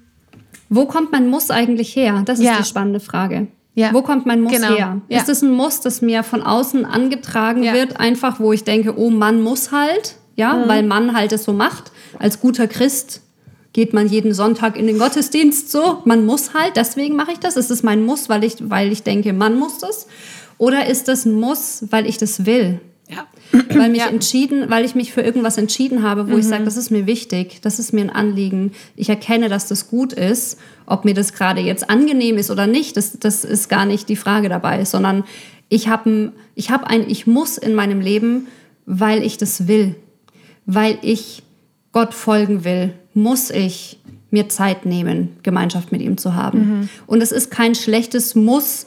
[0.73, 2.23] Wo kommt mein Muss eigentlich her?
[2.25, 2.59] Das ist Ja.
[2.59, 3.49] die spannende Frage.
[3.75, 3.93] Ja.
[3.93, 4.69] Wo kommt mein Muss Genau.
[4.69, 5.01] her?
[5.09, 5.19] Ja.
[5.19, 7.73] Ist es ein Muss, das mir von außen angetragen Ja.
[7.73, 10.69] wird, einfach wo ich denke, oh, Mann muss halt, ja, Mhm.
[10.69, 11.91] weil Mann halt es so macht.
[12.21, 13.21] Als guter Christ
[13.73, 17.57] geht man jeden Sonntag in den Gottesdienst so, man muss halt, deswegen mache ich das.
[17.57, 20.07] Ist es mein Muss, weil ich, weil ich denke, man muss das?
[20.59, 22.81] Oder ist das ein Muss, weil ich das will?
[23.09, 23.27] Ja.
[23.69, 24.07] weil mich Ja.
[24.07, 24.15] Mhm.
[24.15, 27.61] entschieden, weil ich mich für irgendwas entschieden habe, wo ich sage, das ist mir wichtig,
[27.61, 28.73] das ist mir ein Anliegen.
[28.95, 30.59] Ich erkenne, dass das gut ist.
[30.87, 34.17] Ob mir das gerade jetzt angenehm ist oder nicht, das, das ist gar nicht die
[34.17, 35.25] Frage dabei, sondern
[35.69, 38.47] ich habe ein, ich habe ein Ich muss in meinem Leben,
[38.87, 39.97] weil ich das will,
[40.67, 41.43] weil ich
[41.93, 43.99] Gott folgen will, muss ich
[44.31, 46.89] mir Zeit nehmen, Gemeinschaft mit ihm zu haben.
[47.07, 48.87] Und es ist kein schlechtes Muss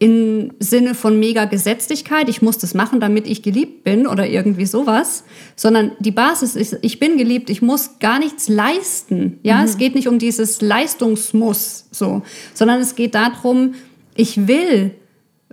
[0.00, 4.64] im Sinne von mega Gesetzlichkeit, ich muss das machen, damit ich geliebt bin oder irgendwie
[4.64, 5.24] sowas,
[5.56, 9.38] sondern die Basis ist, ich bin geliebt, ich muss gar nichts leisten.
[9.42, 12.22] Ja, es geht nicht um dieses Leistungsmuss, so,
[12.54, 13.74] sondern es geht darum,
[14.14, 14.92] ich will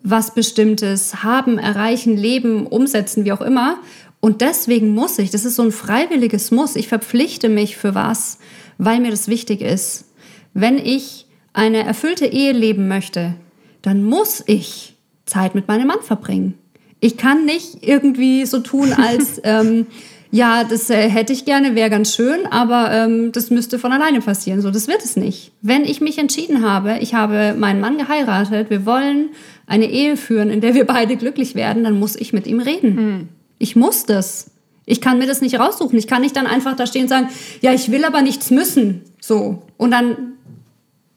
[0.01, 3.79] was Bestimmtes haben, erreichen, leben, umsetzen, wie auch immer.
[4.19, 8.39] Und deswegen muss ich, das ist so ein freiwilliges Muss, ich verpflichte mich für was,
[8.77, 10.05] weil mir das wichtig ist.
[10.53, 13.35] Wenn ich eine erfüllte Ehe leben möchte,
[13.81, 16.55] dann muss ich Zeit mit meinem Mann verbringen.
[16.99, 19.87] Ich kann nicht irgendwie so tun, als ähm,
[20.31, 24.19] ja, das äh, hätte ich gerne, wäre ganz schön, aber ähm, das müsste von alleine
[24.19, 24.61] passieren.
[24.61, 25.51] So, das wird es nicht.
[25.61, 29.29] Wenn ich mich entschieden habe, ich habe meinen Mann geheiratet, wir wollen
[29.67, 33.29] eine Ehe führen, in der wir beide glücklich werden, dann muss ich mit ihm reden.
[33.59, 34.51] Ich muss das.
[34.85, 35.97] Ich kann mir das nicht raussuchen.
[35.97, 37.29] Ich kann nicht dann einfach da stehen und sagen,
[37.61, 39.01] ja, ich will aber nichts müssen.
[39.19, 39.63] So.
[39.77, 40.33] Und dann,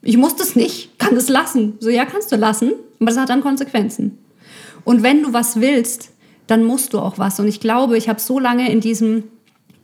[0.03, 1.74] ich muss das nicht, kann das lassen.
[1.81, 4.18] So, ja, kannst du lassen, aber das hat dann Konsequenzen.
[4.85, 6.11] Und wenn du was willst,
[6.46, 7.38] dann musst du auch was.
[7.38, 9.24] Und ich glaube, ich habe so lange in diesem,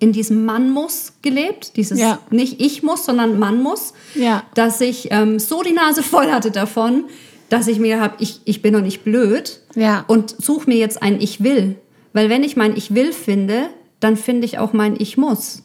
[0.00, 2.18] in diesem Mann muss gelebt, dieses Ja.
[2.30, 4.42] nicht ich muss, sondern Mann muss, Ja.
[4.54, 7.04] dass ich ähm, so die Nase voll hatte davon,
[7.50, 10.04] dass ich mir habe, ich, ich bin doch nicht blöd Ja.
[10.08, 11.76] und suche mir jetzt ein Ich will.
[12.16, 13.68] Weil wenn ich mein Ich will finde,
[14.00, 15.64] dann finde ich auch mein Ich muss.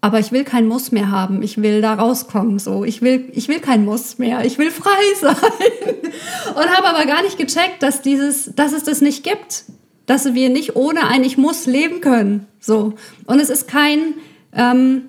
[0.00, 1.42] Aber ich will kein Muss mehr haben.
[1.42, 2.60] Ich will da rauskommen.
[2.60, 4.44] So, ich will, ich will kein Muss mehr.
[4.44, 5.34] Ich will frei sein.
[6.54, 9.64] Und habe aber gar nicht gecheckt, dass dieses, dass es das nicht gibt,
[10.06, 12.46] dass wir nicht ohne ein Ich muss leben können.
[12.60, 12.94] So
[13.26, 14.14] und es ist kein,
[14.52, 15.06] ähm,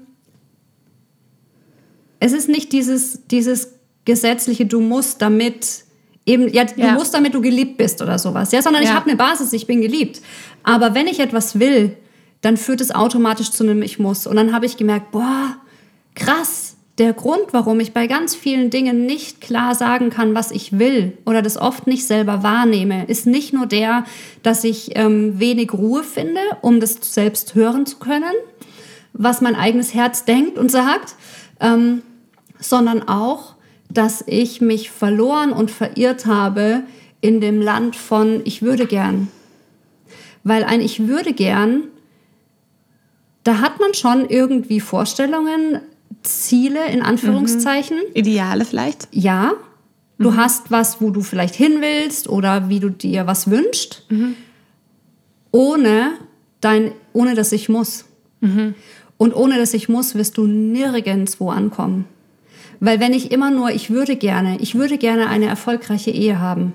[2.19, 3.75] es ist nicht dieses, dieses
[4.05, 5.85] gesetzliche, du musst damit
[6.27, 6.91] eben, ja, du Ja.
[6.93, 8.95] musst damit du geliebt bist oder sowas, ja, sondern ich Ja.
[8.95, 10.21] habe eine Basis, ich bin geliebt.
[10.63, 11.95] Aber wenn ich etwas will,
[12.41, 14.27] dann führt es automatisch zu einem Ich muss.
[14.27, 15.55] Und dann habe ich gemerkt, boah,
[16.13, 20.77] krass, der Grund, warum ich bei ganz vielen Dingen nicht klar sagen kann, was ich
[20.79, 24.03] will oder das oft nicht selber wahrnehme, ist nicht nur der,
[24.43, 28.33] dass ich ähm, wenig Ruhe finde, um das selbst hören zu können,
[29.13, 31.15] was mein eigenes Herz denkt und sagt,
[31.59, 32.01] ähm,
[32.59, 33.53] sondern auch,
[33.97, 36.83] dass ich mich verloren und verirrt habe
[37.19, 39.27] in dem Land von ich würde gern.
[40.43, 41.83] Weil ein ich würde gern,
[43.43, 45.81] da hat man schon irgendwie Vorstellungen,
[46.21, 47.97] Ziele in Anführungszeichen.
[48.13, 49.07] Ideale vielleicht?
[49.11, 49.53] Ja,
[50.19, 54.05] du hast was, wo du vielleicht hin willst oder wie du dir was wünschst,
[55.51, 56.11] ohne,
[56.61, 58.05] dein, ohne dass ich muss.
[59.17, 62.05] Und ohne dass ich muss, wirst du nirgendwo ankommen.
[62.79, 66.73] Weil wenn ich immer nur, ich würde gerne, ich würde gerne eine erfolgreiche Ehe haben.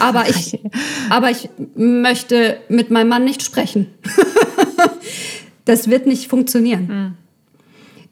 [0.00, 0.60] Aber ich,
[1.08, 3.86] aber ich möchte mit meinem Mann nicht sprechen.
[5.64, 7.16] das wird nicht funktionieren.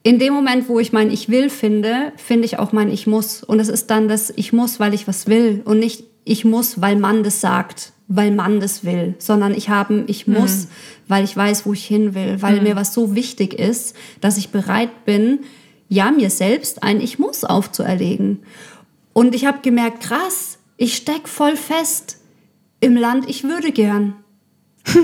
[0.03, 3.42] In dem Moment, wo ich mein Ich will finde, finde ich auch mein Ich muss.
[3.42, 6.81] Und es ist dann das Ich muss, weil ich was will und nicht Ich muss,
[6.81, 10.68] weil man das sagt, weil man das will, sondern ich habe Ich muss,
[11.09, 14.48] weil ich weiß, wo ich hin will, weil mir was so wichtig ist, dass ich
[14.48, 15.40] bereit bin,
[15.88, 18.42] ja, mir selbst ein Ich muss aufzuerlegen.
[19.12, 22.18] Und ich habe gemerkt, krass, ich steck voll fest
[22.81, 24.14] im Land, ich würde gern.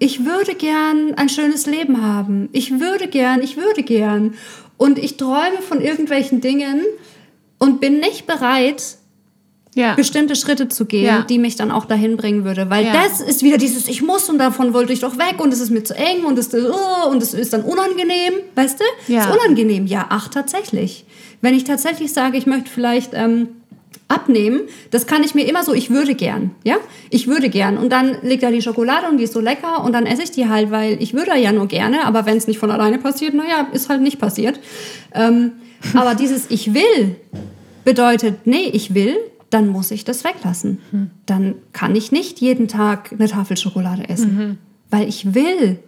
[0.00, 2.50] Ich würde gern ein schönes Leben haben.
[2.52, 4.34] Ich würde gern, ich würde gern.
[4.76, 6.82] Und ich träume von irgendwelchen Dingen
[7.58, 8.98] und bin nicht bereit,
[9.78, 9.94] Ja.
[9.94, 11.22] bestimmte Schritte zu gehen, Ja.
[11.22, 12.68] die mich dann auch dahin bringen würde.
[12.68, 12.92] Weil Ja.
[12.92, 15.70] das ist wieder dieses Ich muss und davon wollte ich doch weg und es ist
[15.70, 18.34] mir zu eng und es, oh, und es ist dann unangenehm.
[18.56, 19.12] Weißt du?
[19.12, 19.20] Ja.
[19.20, 19.86] Ist unangenehm.
[19.86, 21.04] Ja, ach, tatsächlich.
[21.40, 23.48] Wenn ich tatsächlich sage, ich möchte vielleicht ähm,
[24.08, 26.50] abnehmen, das kann ich mir immer so, ich würde gern.
[26.64, 26.76] Ja?
[27.10, 27.76] Ich würde gern.
[27.78, 30.30] Und dann liegt da die Schokolade und die ist so lecker und dann esse ich
[30.30, 33.34] die halt, weil ich würde ja nur gerne, aber wenn es nicht von alleine passiert,
[33.34, 34.58] naja, ist halt nicht passiert.
[35.14, 35.52] Ähm,
[35.94, 37.16] aber dieses Ich will
[37.84, 39.16] bedeutet, nee, ich will,
[39.50, 40.78] dann muss ich das weglassen.
[41.26, 44.58] Dann kann ich nicht jeden Tag eine Tafel Schokolade essen,
[44.90, 45.78] weil ich will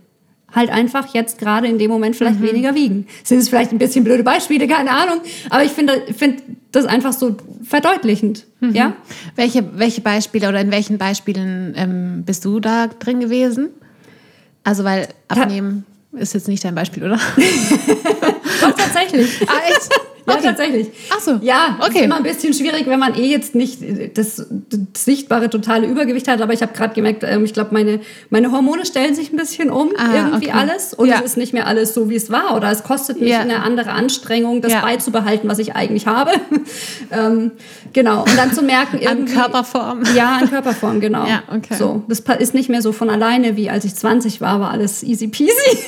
[0.52, 3.06] halt einfach jetzt gerade in dem Moment vielleicht weniger wiegen.
[3.22, 6.42] Sind es vielleicht ein bisschen blöde Beispiele, keine Ahnung, aber ich finde find
[6.72, 8.94] das einfach so verdeutlichend, ja?
[9.36, 13.70] Welche, welche Beispiele oder in welchen Beispielen ähm, bist du da drin gewesen?
[14.64, 17.18] Also, weil abnehmen ist jetzt nicht dein Beispiel, oder?
[18.60, 19.40] Doch, tatsächlich.
[19.48, 19.88] ah, echt?
[20.26, 20.44] Ja, Okay.
[20.44, 20.86] tatsächlich.
[21.12, 21.38] Ach so.
[21.40, 22.00] Ja, Okay.
[22.00, 23.78] ist immer ein bisschen schwierig, wenn man eh jetzt nicht
[24.16, 24.36] das,
[24.68, 26.40] das sichtbare totale Übergewicht hat.
[26.42, 29.70] Aber ich habe gerade gemerkt, ähm, ich glaube, meine, meine Hormone stellen sich ein bisschen
[29.70, 30.56] um, Ah, irgendwie okay.
[30.56, 30.92] alles.
[30.94, 31.16] Und Ja.
[31.16, 32.54] es ist nicht mehr alles so, wie es war.
[32.54, 33.40] Oder es kostet mich Ja.
[33.40, 34.82] eine andere Anstrengung, das Ja.
[34.82, 36.32] beizubehalten, was ich eigentlich habe.
[37.10, 37.52] ähm,
[37.94, 38.20] genau.
[38.22, 39.34] Und dann zu merken, An irgendwie...
[39.34, 40.02] Körperform.
[40.14, 41.26] Ja, an Körperform, genau.
[41.26, 41.74] Ja, okay.
[41.76, 45.02] So, das ist nicht mehr so von alleine, wie als ich 20 war, war alles
[45.02, 45.78] easy peasy.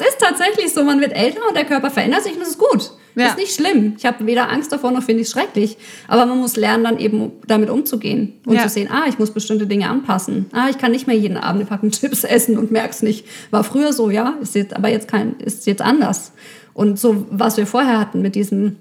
[0.00, 2.58] Es ist tatsächlich so, man wird älter und der Körper verändert sich und das ist
[2.58, 2.90] gut.
[3.14, 3.28] Ja.
[3.28, 3.94] Ist nicht schlimm.
[3.98, 5.76] Ich habe weder Angst davor noch finde ich es schrecklich.
[6.06, 8.62] Aber man muss lernen, dann eben damit umzugehen und Ja.
[8.62, 10.46] zu sehen, ah, ich muss bestimmte Dinge anpassen.
[10.52, 13.26] Ah, ich kann nicht mehr jeden Abend eine Packung Chips essen und merk's nicht.
[13.50, 16.32] War früher so, ja, ist jetzt, aber jetzt kein, ist jetzt anders.
[16.74, 18.76] Und so, was wir vorher hatten mit diesem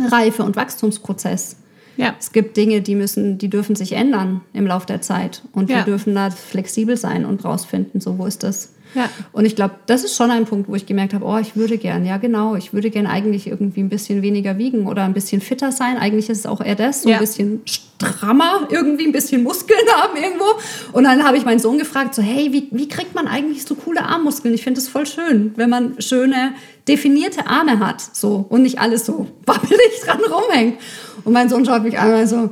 [0.00, 1.56] Reife- und Wachstumsprozess.
[1.96, 2.14] Ja.
[2.18, 5.42] Es gibt Dinge, die müssen, die dürfen sich ändern im Laufe der Zeit.
[5.52, 5.76] Und Ja.
[5.78, 8.70] wir dürfen da flexibel sein und rausfinden, so wo ist das.
[8.94, 9.08] Ja.
[9.32, 11.78] Und ich glaube, das ist schon ein Punkt, wo ich gemerkt habe, oh, ich würde
[11.78, 15.40] gern, ja genau, ich würde gern eigentlich irgendwie ein bisschen weniger wiegen oder ein bisschen
[15.40, 15.96] fitter sein.
[15.96, 17.62] Eigentlich ist es auch eher das, so ein bisschen
[18.06, 20.44] strammer, irgendwie ein bisschen Muskeln haben irgendwo.
[20.92, 23.74] Und dann habe ich meinen Sohn gefragt, so hey, wie, wie kriegt man eigentlich so
[23.74, 24.54] coole Armmuskeln?
[24.54, 26.54] Ich finde das voll schön, wenn man schöne,
[26.88, 30.80] definierte Arme hat so und nicht alles so wabbelig dran rumhängt.
[31.24, 32.50] Und mein Sohn schaut mich einmal so,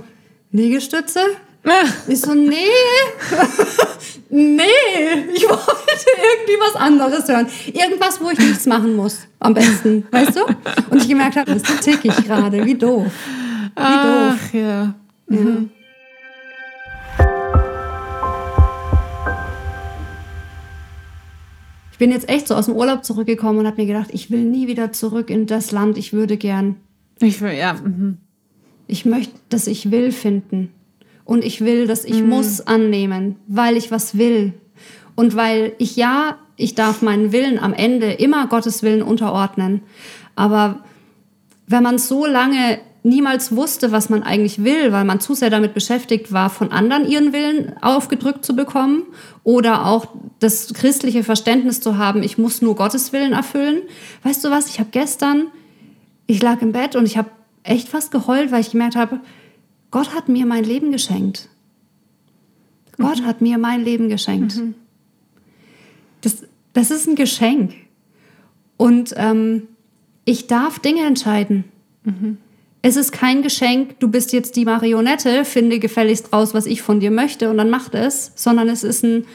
[0.52, 1.20] Liegestütze?
[2.08, 2.56] Ich so, nee,
[4.30, 4.62] nee,
[5.34, 7.46] ich wollte irgendwie was anderes hören.
[7.66, 10.44] Irgendwas, wo ich nichts machen muss, am besten, weißt du?
[10.90, 13.12] Und ich gemerkt habe, das ist tickig gerade, wie doof.
[13.76, 14.38] Wie doof.
[14.38, 14.94] Ach ja.
[21.92, 24.42] Ich bin jetzt echt so aus dem Urlaub zurückgekommen und habe mir gedacht, ich will
[24.42, 26.76] nie wieder zurück in das Land, ich würde gern.
[27.20, 27.74] Ich will, ja.
[27.74, 28.18] mhm.
[28.88, 30.72] Ich möchte das Ich will finden.
[31.24, 34.54] Und ich will das Ich muss annehmen, weil ich was will.
[35.14, 39.82] Und weil ich ja, ich darf meinen Willen am Ende immer Gottes Willen unterordnen.
[40.34, 40.82] Aber
[41.68, 45.74] wenn man so lange niemals wusste, was man eigentlich will, weil man zu sehr damit
[45.74, 49.04] beschäftigt war, von anderen ihren Willen aufgedrückt zu bekommen
[49.42, 50.08] oder auch
[50.38, 53.82] das christliche Verständnis zu haben, ich muss nur Gottes Willen erfüllen.
[54.22, 55.46] Weißt du was, ich habe gestern,
[56.26, 57.30] ich lag im Bett und ich habe
[57.62, 59.20] echt fast geheult, weil ich gemerkt habe,
[59.90, 61.48] Gott hat mir mein Leben geschenkt.
[62.96, 64.60] Gott hat mir mein Leben geschenkt.
[66.20, 67.72] Das, das ist ein Geschenk.
[68.76, 69.68] Und ähm,
[70.24, 71.64] ich darf Dinge entscheiden.
[72.82, 76.98] Es ist kein Geschenk, du bist jetzt die Marionette, finde gefälligst raus, was ich von
[77.00, 79.26] dir möchte und dann mach das, sondern es ist ein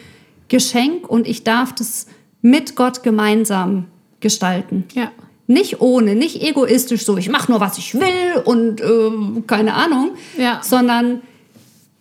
[0.47, 2.07] Geschenk und ich darf das
[2.41, 3.85] mit Gott gemeinsam
[4.19, 4.85] gestalten.
[4.93, 5.11] Ja.
[5.47, 10.11] Nicht ohne, nicht egoistisch so, ich mache nur, was ich will und äh, keine Ahnung,
[10.39, 10.61] Ja.
[10.63, 11.21] sondern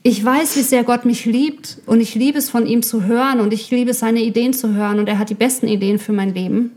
[0.02, 3.40] ich weiß, wie sehr Gott mich liebt und ich liebe es, von ihm zu hören
[3.40, 6.12] und ich liebe es, seine Ideen zu hören und er hat die besten Ideen für
[6.12, 6.72] mein Leben.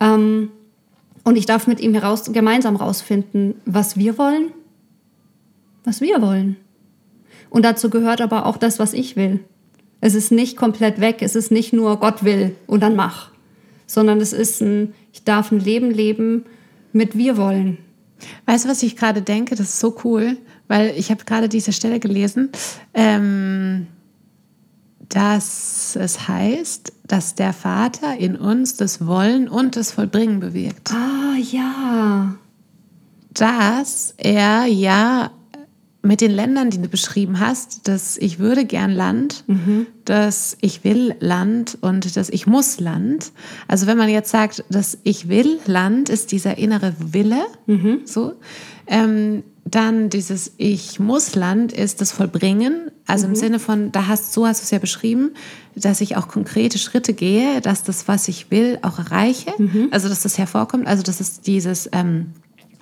[0.00, 0.50] Ähm,
[1.24, 4.52] und ich darf mit ihm heraus, gemeinsam herausfinden, was wir wollen,
[5.84, 6.56] was wir wollen.
[7.50, 9.40] Und dazu gehört aber auch das, was ich will.
[10.00, 13.30] Es ist nicht komplett weg, es ist nicht nur Gott will und dann mach,
[13.86, 16.44] sondern es ist ein, ich darf ein Leben leben
[16.92, 17.78] mit wir wollen.
[18.46, 19.56] Weißt du, was ich gerade denke?
[19.56, 20.36] Das ist so cool,
[20.68, 22.50] weil ich habe gerade diese Stelle gelesen,
[22.94, 23.86] ähm,
[25.10, 30.92] dass es heißt, dass der Vater in uns das Wollen und das Vollbringen bewirkt.
[30.92, 32.36] Ah ja,
[33.34, 35.32] Dass er ja
[36.02, 39.44] mit den Ländern, die du beschrieben hast, dass ich würde gern Land,
[40.06, 43.32] dass ich will Land und dass ich muss Land.
[43.68, 47.42] Also wenn man jetzt sagt, dass ich will Land, ist dieser innere Wille,
[48.06, 48.32] so.
[48.86, 54.32] Ähm, dann dieses Ich muss Land ist das Vollbringen, also im Sinne von, da hast
[54.32, 55.32] so hast du es ja beschrieben,
[55.74, 59.52] dass ich auch konkrete Schritte gehe, dass das, was ich will, auch erreiche.
[59.90, 62.32] Also dass das hervorkommt, also das ist dieses ähm,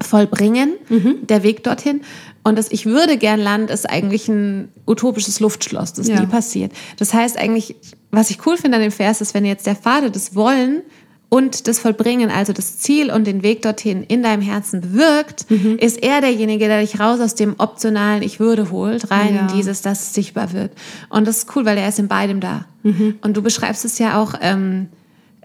[0.01, 0.74] Vollbringen,
[1.22, 2.03] der Weg dorthin.
[2.44, 6.20] Und das Ich würde gern Land ist eigentlich ein utopisches Luftschloss, das Ja.
[6.20, 6.72] nie passiert.
[6.96, 7.74] Das heißt eigentlich,
[8.11, 10.83] was ich cool finde an dem Vers ist, wenn jetzt der Vater das Wollen
[11.31, 15.43] und das Vollbringen, also das Ziel und den Weg dorthin in deinem Herzen bewirkt,
[15.79, 19.41] ist er derjenige, der dich raus aus dem optionalen Ich würde holt, rein Ja.
[19.43, 20.73] in dieses, dass es sichtbar wird.
[21.11, 22.64] Und das ist cool, weil er ist in beidem da.
[22.83, 24.88] Und du beschreibst es ja auch, ähm,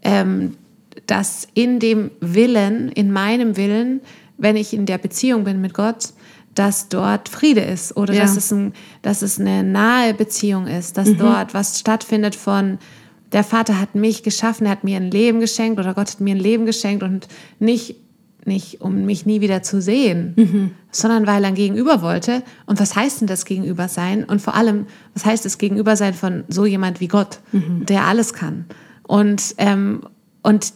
[0.04, 0.56] ähm,
[1.08, 4.00] dass in dem Willen, in meinem Willen,
[4.38, 6.14] wenn ich in der Beziehung bin mit Gott,
[6.56, 8.22] dass dort Friede ist oder Ja.
[8.22, 12.78] dass, es ein, dass es eine nahe Beziehung ist, dass dort was stattfindet von
[13.34, 16.36] der Vater hat mich geschaffen, er hat mir ein Leben geschenkt oder Gott hat mir
[16.36, 17.28] ein Leben geschenkt und
[17.60, 17.96] nicht,
[18.46, 20.72] nicht um mich nie wieder zu sehen, mhm.
[20.92, 22.44] sondern weil er ein Gegenüber wollte.
[22.68, 24.24] Und was heißt denn das Gegenüber sein?
[24.24, 27.86] Und vor allem, was heißt das Gegenüber sein von so jemand wie Gott, mhm.
[27.88, 28.66] der alles kann?
[29.04, 30.02] Und, ähm,
[30.44, 30.74] und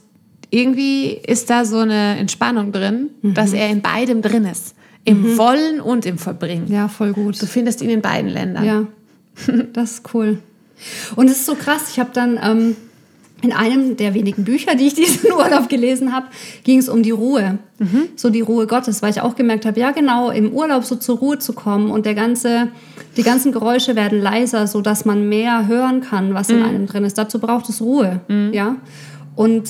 [0.50, 3.34] irgendwie ist da so eine Entspannung drin, mhm.
[3.34, 4.76] dass er in beidem drin ist.
[5.04, 5.38] Im mhm.
[5.38, 6.67] Wollen und im Verbringen.
[6.70, 7.41] Ja, voll gut.
[7.41, 8.65] Du findest ihn in beiden Ländern.
[8.65, 8.88] Ja,
[9.74, 10.39] das ist cool.
[11.16, 12.76] Und es ist so krass, ich habe dann ähm,
[13.42, 16.28] in einem der wenigen Bücher, die ich diesen Urlaub gelesen habe,
[16.63, 17.60] ging es um die Ruhe.
[17.80, 18.10] Mhm.
[18.16, 21.18] So die Ruhe Gottes, weil ich auch gemerkt habe, ja genau, im Urlaub so zur
[21.20, 22.70] Ruhe zu kommen und der ganze,
[23.16, 26.58] die ganzen Geräusche werden leiser, so dass man mehr hören kann, was mhm.
[26.58, 27.18] in einem drin ist.
[27.18, 28.52] Dazu braucht es Ruhe, mhm.
[28.54, 28.76] ja.
[29.36, 29.70] Und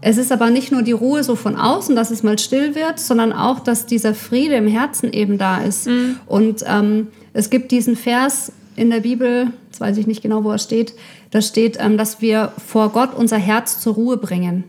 [0.00, 2.98] es ist aber nicht nur die Ruhe so von außen, dass es mal still wird,
[2.98, 5.86] sondern auch, dass dieser Friede im Herzen eben da ist.
[5.86, 6.16] Mhm.
[6.26, 10.50] Und ähm, es gibt diesen Vers in der Bibel, jetzt weiß ich nicht genau, wo
[10.50, 10.94] er steht,
[11.30, 14.64] da steht, ähm, dass wir vor Gott unser Herz zur Ruhe bringen.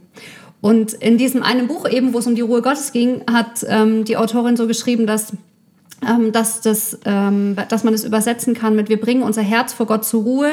[0.61, 4.05] Und in diesem einen Buch eben, wo es um die Ruhe Gottes ging, hat ähm,
[4.05, 5.33] die Autorin so geschrieben, dass
[6.07, 9.85] ähm, dass, das, dass man es das übersetzen kann mit, wir bringen unser Herz vor
[9.85, 10.51] Gott zur Ruhe,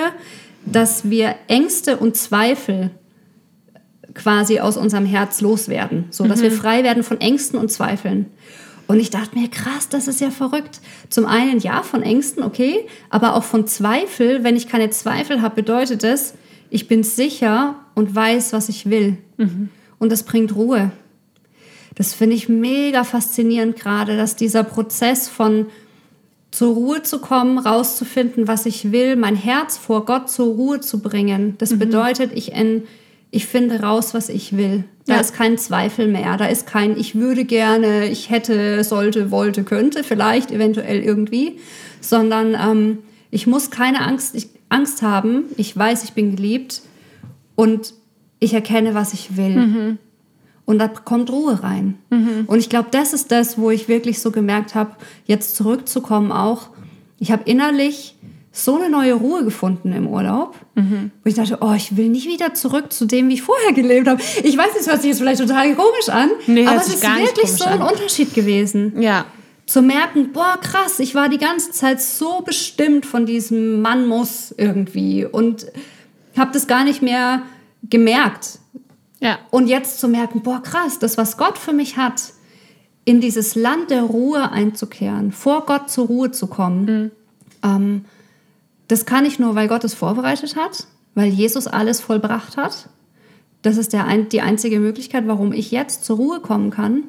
[0.65, 2.91] dass wir Ängste und Zweifel
[4.15, 6.45] quasi aus unserem Herz loswerden, so dass mhm.
[6.45, 8.27] wir frei werden von Ängsten und Zweifeln.
[8.91, 10.81] Und ich dachte mir, krass, das ist ja verrückt.
[11.11, 14.43] Zum einen ja von Ängsten, okay, aber auch von Zweifel.
[14.43, 16.35] Wenn ich keine Zweifel habe, bedeutet das,
[16.71, 19.17] ich bin sicher und weiß, was ich will.
[19.37, 19.69] Mhm.
[20.01, 20.91] Und das bringt Ruhe.
[21.95, 25.67] Das finde ich mega faszinierend gerade, dass dieser Prozess von
[26.51, 30.99] zur Ruhe zu kommen, rauszufinden, was ich will, mein Herz vor Gott zur Ruhe zu
[30.99, 31.55] bringen.
[31.59, 31.79] Das mhm.
[31.79, 32.83] bedeutet, ich, en,
[33.31, 34.85] ich finde raus, was ich will.
[35.07, 35.21] Da ja.
[35.21, 36.37] ist kein Zweifel mehr.
[36.37, 41.59] Da ist kein, ich würde gerne, ich hätte, sollte, wollte, könnte, vielleicht, eventuell irgendwie,
[42.01, 42.99] sondern ähm,
[43.31, 45.45] ich muss keine Angst, ich, Angst haben.
[45.57, 46.83] Ich weiß, ich bin geliebt
[47.55, 47.95] und
[48.41, 49.57] ich erkenne, was ich will.
[49.57, 49.99] Mhm.
[50.65, 51.99] Und da kommt Ruhe rein.
[52.11, 52.45] Mhm.
[52.47, 54.93] Und ich glaube, das ist das, wo ich wirklich so gemerkt habe,
[55.27, 56.69] jetzt zurückzukommen auch.
[57.19, 58.17] Ich habe innerlich
[58.53, 61.13] so eine neue Ruhe gefunden im Urlaub, mhm.
[61.23, 64.09] wo ich dachte, oh, ich will nicht wieder zurück zu dem, wie ich vorher gelebt
[64.09, 64.21] habe.
[64.43, 67.53] Ich weiß, es hört sich jetzt vielleicht total komisch an, nee, aber es ist wirklich
[67.53, 67.93] so ein an.
[67.93, 69.01] Unterschied gewesen.
[69.01, 69.27] Ja.
[69.67, 74.53] Zu merken, boah, krass, ich war die ganze Zeit so bestimmt von diesem Mann muss
[74.57, 75.67] irgendwie und
[76.37, 77.43] habe das gar nicht mehr
[77.89, 78.59] gemerkt.
[79.21, 79.39] Ja.
[79.51, 82.33] Und jetzt zu merken, boah, krass, das, was Gott für mich hat,
[83.05, 87.11] in dieses Land der Ruhe einzukehren, vor Gott zur Ruhe zu kommen, mhm.
[87.63, 88.05] ähm,
[88.91, 92.89] das kann ich nur, weil Gott es vorbereitet hat, weil Jesus alles vollbracht hat.
[93.63, 97.05] Das ist der, die einzige Möglichkeit, warum ich jetzt zur Ruhe kommen kann.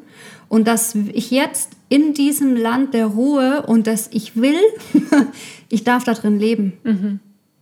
[0.50, 4.60] Und dass ich jetzt in diesem Land der Ruhe und dass ich will,
[5.70, 6.74] ich darf da drin leben.
[6.84, 7.20] Mhm.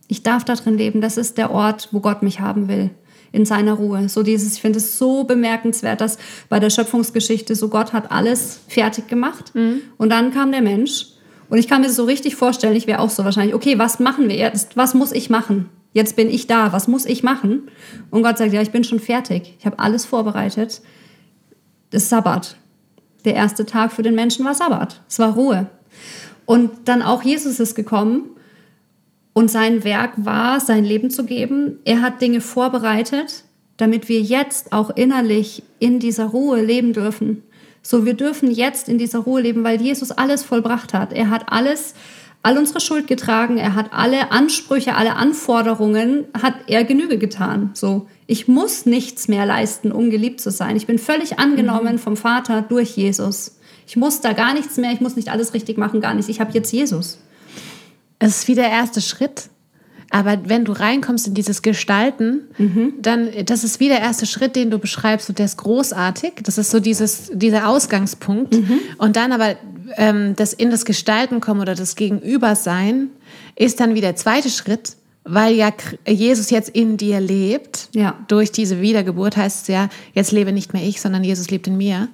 [0.08, 1.00] Ich darf da drin leben.
[1.00, 2.90] Das ist der Ort, wo Gott mich haben will.
[3.32, 4.08] In seiner Ruhe.
[4.08, 8.60] So dieses, ich finde es so bemerkenswert, dass bei der Schöpfungsgeschichte so Gott hat alles
[8.66, 9.54] fertig gemacht.
[9.54, 9.82] Mhm.
[9.96, 11.06] Und dann kam der Mensch
[11.50, 13.98] und ich kann mir das so richtig vorstellen, ich wäre auch so wahrscheinlich, okay, was
[13.98, 14.76] machen wir jetzt?
[14.76, 15.68] Was muss ich machen?
[15.92, 17.68] Jetzt bin ich da, was muss ich machen?
[18.10, 19.56] Und Gott sagt, ja, ich bin schon fertig.
[19.58, 20.80] Ich habe alles vorbereitet.
[21.90, 22.56] Das ist Sabbat.
[23.24, 25.02] Der erste Tag für den Menschen war Sabbat.
[25.08, 25.68] Es war Ruhe.
[26.46, 28.30] Und dann auch Jesus ist gekommen
[29.32, 31.80] und sein Werk war, sein Leben zu geben.
[31.84, 33.42] Er hat Dinge vorbereitet,
[33.76, 37.42] damit wir jetzt auch innerlich in dieser Ruhe leben dürfen.
[37.82, 41.12] So, wir dürfen jetzt in dieser Ruhe leben, weil Jesus alles vollbracht hat.
[41.12, 41.94] Er hat alles,
[42.42, 43.56] all unsere Schuld getragen.
[43.56, 47.70] Er hat alle Ansprüche, alle Anforderungen, hat er Genüge getan.
[47.74, 50.76] So, ich muss nichts mehr leisten, um geliebt zu sein.
[50.76, 51.98] Ich bin völlig angenommen mhm.
[51.98, 53.56] vom Vater durch Jesus.
[53.86, 54.92] Ich muss da gar nichts mehr.
[54.92, 56.28] Ich muss nicht alles richtig machen, gar nichts.
[56.28, 57.18] Ich habe jetzt Jesus.
[58.18, 59.48] Es ist wie der erste Schritt.
[60.10, 62.94] Aber wenn du reinkommst in dieses Gestalten, mhm.
[63.00, 66.32] dann, das ist wie der erste Schritt, den du beschreibst und der ist großartig.
[66.42, 68.54] Das ist so dieses, dieser Ausgangspunkt.
[68.54, 68.80] Mhm.
[68.98, 69.56] Und dann aber
[69.96, 73.10] ähm, das in das Gestalten kommen oder das Gegenübersein
[73.54, 75.70] ist dann wie der zweite Schritt, weil ja
[76.06, 77.88] Jesus jetzt in dir lebt.
[77.94, 78.18] Ja.
[78.26, 81.76] Durch diese Wiedergeburt heißt es ja, jetzt lebe nicht mehr ich, sondern Jesus lebt in
[81.76, 82.08] mir.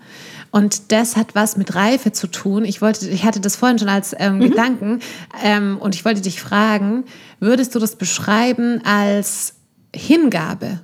[0.51, 2.65] Und das hat was mit Reife zu tun.
[2.65, 4.41] Ich wollte, ich hatte das vorhin schon als ähm, mhm.
[4.43, 5.01] Gedanken
[5.45, 7.05] ähm, und ich wollte dich fragen,
[7.41, 9.55] würdest du das beschreiben als
[9.95, 10.81] Hingabe?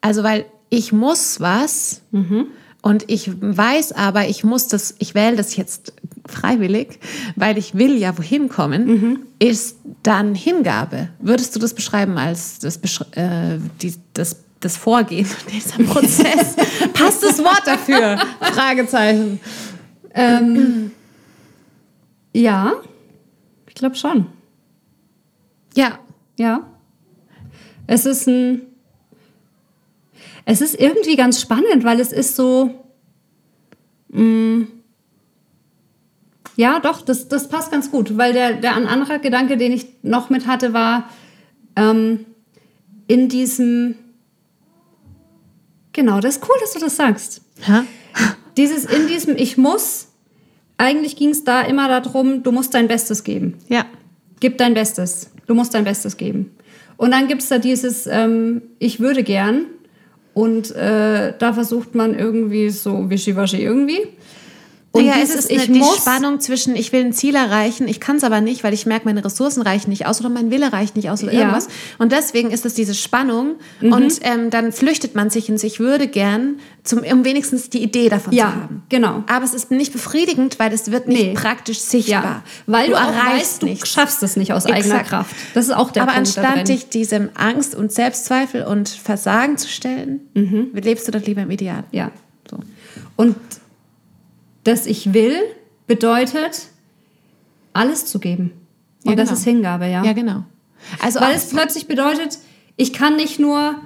[0.00, 2.46] Also, weil ich muss was mhm.
[2.82, 5.92] und ich weiß aber, ich muss das, ich wähle das jetzt
[6.26, 7.00] freiwillig,
[7.36, 9.18] weil ich will ja wohin kommen, mhm.
[9.38, 11.08] ist dann Hingabe.
[11.18, 12.78] Würdest du das beschreiben als das,
[13.12, 16.56] äh, die, das das Vorgehen, dieser Prozess.
[16.92, 18.18] Passt das Wort dafür?
[18.40, 19.40] Fragezeichen.
[20.14, 20.92] Ähm,
[22.32, 22.74] ja,
[23.66, 24.26] ich glaube schon.
[25.74, 25.98] Ja.
[26.38, 26.66] Ja.
[27.86, 28.62] Es ist ein.
[30.44, 32.70] Es ist irgendwie ganz spannend, weil es ist so.
[34.08, 34.66] Mh,
[36.56, 39.86] ja, doch, das, das passt ganz gut, weil der, der ein anderer Gedanke, den ich
[40.02, 41.08] noch mit hatte, war
[41.76, 42.26] ähm,
[43.06, 43.96] in diesem.
[45.92, 47.42] Genau, das ist cool, dass du das sagst.
[47.66, 47.84] Ha?
[48.56, 50.08] Dieses in diesem Ich muss,
[50.76, 53.58] eigentlich ging es da immer darum, du musst dein Bestes geben.
[53.68, 53.86] Ja.
[54.40, 55.30] Gib dein Bestes.
[55.46, 56.56] Du musst dein Bestes geben.
[56.96, 59.66] Und dann gibt es da dieses ähm, Ich würde gern.
[60.32, 64.08] Und äh, da versucht man irgendwie so wischiwaschi irgendwie.
[64.92, 65.98] Und ja, dieses es ist Ich eine, die muss.
[65.98, 69.04] Spannung zwischen, ich will ein Ziel erreichen, ich kann es aber nicht, weil ich merke,
[69.04, 71.44] meine Ressourcen reichen nicht aus oder mein Wille reicht nicht aus oder Ja.
[71.44, 71.50] Mhm.
[71.50, 71.68] irgendwas.
[71.98, 76.08] Und deswegen ist es diese Spannung und ähm, dann flüchtet man sich ins Ich würde
[76.08, 78.82] gern, zum, um wenigstens die Idee davon zu Ja, haben.
[78.88, 79.22] genau.
[79.28, 81.34] Aber es ist nicht befriedigend, weil es wird nicht Nee.
[81.34, 82.22] praktisch sichtbar.
[82.24, 85.08] Ja, weil du, auch erreichst weißt, du schaffst es nicht aus eigener Exakt.
[85.10, 85.36] Kraft.
[85.54, 89.56] Das ist auch der Aber Punkt da anstatt dich diesem Angst und Selbstzweifel und Versagen
[89.56, 90.20] zu stellen,
[90.74, 91.84] lebst du das lieber im Ideal.
[91.92, 92.10] Ja.
[92.50, 92.58] So.
[93.14, 93.36] Und
[94.64, 95.36] das Ich will
[95.86, 96.68] bedeutet,
[97.72, 98.52] alles zu geben.
[99.04, 99.38] Und Ja, das genau.
[99.38, 100.04] ist Hingabe, ja.
[100.04, 100.44] Ja, genau.
[101.00, 102.38] Also Weil es plötzlich bedeutet,
[102.76, 103.76] ich kann nicht nur,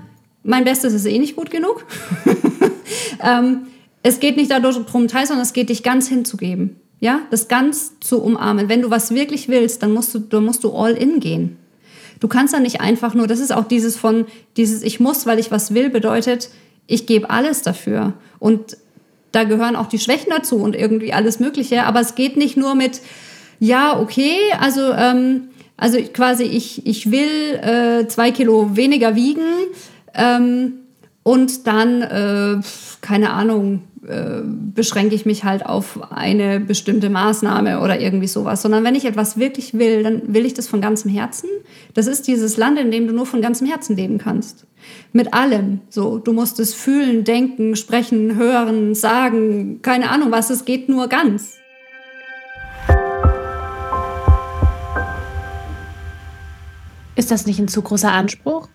[0.42, 1.84] mein Bestes ist eh nicht gut genug.
[3.20, 3.66] ähm,
[4.02, 6.76] es geht nicht darum, teil, sondern es geht dich ganz hinzugeben.
[7.00, 8.68] Ja, das ganz zu umarmen.
[8.68, 11.56] Wenn du was wirklich willst, dann musst du, dann musst du all in gehen.
[12.20, 15.38] Du kannst dann nicht einfach nur, das ist auch dieses von, dieses Ich muss, weil
[15.38, 16.50] ich was will, bedeutet,
[16.86, 18.14] ich gebe alles dafür.
[18.38, 18.76] Und
[19.34, 21.84] da gehören auch die Schwächen dazu und irgendwie alles Mögliche.
[21.84, 23.00] Aber es geht nicht nur mit,
[23.58, 29.42] ja, okay, also, ähm, also quasi ich, ich will äh, zwei Kilo weniger wiegen
[30.14, 30.74] ähm,
[31.22, 32.60] und dann, äh,
[33.00, 38.62] keine Ahnung, äh, beschränke ich mich halt auf eine bestimmte Maßnahme oder irgendwie sowas.
[38.62, 41.48] Sondern wenn ich etwas wirklich will, dann will ich das von ganzem Herzen.
[41.94, 44.66] Das ist dieses Land, in dem du nur von ganzem Herzen leben kannst.
[45.12, 45.80] Mit allem.
[45.88, 50.50] So, du musst es fühlen, denken, sprechen, hören, sagen, keine Ahnung was.
[50.50, 51.58] Es geht nur ganz.
[57.16, 58.68] ist das nicht ein zu großer Anspruch?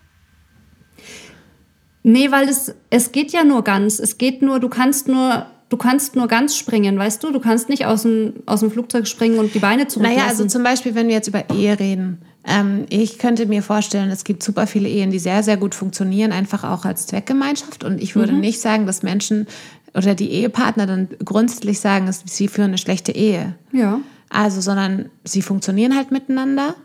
[2.02, 3.98] Nee, weil es, es geht ja nur ganz.
[3.98, 7.30] Es geht nur, du kannst nur, du kannst nur ganz springen, weißt du?
[7.30, 10.18] Du kannst nicht aus dem, aus dem Flugzeug springen und die Beine zurücklassen.
[10.18, 12.22] Naja, also zum Beispiel, wenn wir jetzt über Ehe reden.
[12.44, 16.32] Ähm, ich könnte mir vorstellen, es gibt super viele Ehen, die sehr, sehr gut funktionieren,
[16.32, 17.84] einfach auch als Zweckgemeinschaft.
[17.84, 19.46] Und ich würde nicht sagen, dass Menschen
[19.94, 23.54] oder die Ehepartner dann grundsätzlich sagen, dass sie führen eine schlechte Ehe.
[23.72, 24.00] ja.
[24.32, 26.76] Also, sondern sie funktionieren halt miteinander.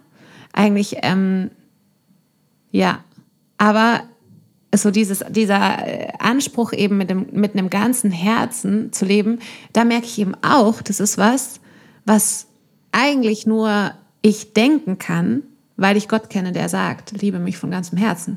[0.51, 1.51] Eigentlich, ähm,
[2.71, 3.03] ja.
[3.59, 4.01] Aber
[4.83, 9.39] so dieses, dieser äh, Anspruch eben mit, dem, mit einem ganzen Herzen zu leben,
[9.73, 11.59] da merke ich eben auch, das ist was,
[12.05, 12.47] was
[12.91, 15.43] eigentlich nur ich denken kann,
[15.77, 18.35] weil ich Gott kenne, der sagt, liebe mich von ganzem Herzen.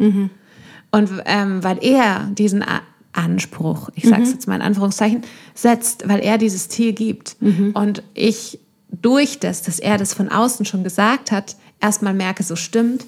[0.90, 2.82] Und ähm, weil er diesen A
[3.12, 5.22] Anspruch, ich sage es jetzt mal in Anführungszeichen,
[5.54, 7.36] setzt, weil er dieses Ziel gibt.
[7.74, 8.60] Und ich
[8.90, 13.06] durch das, dass er das von außen schon gesagt hat, erstmal merke, so stimmt,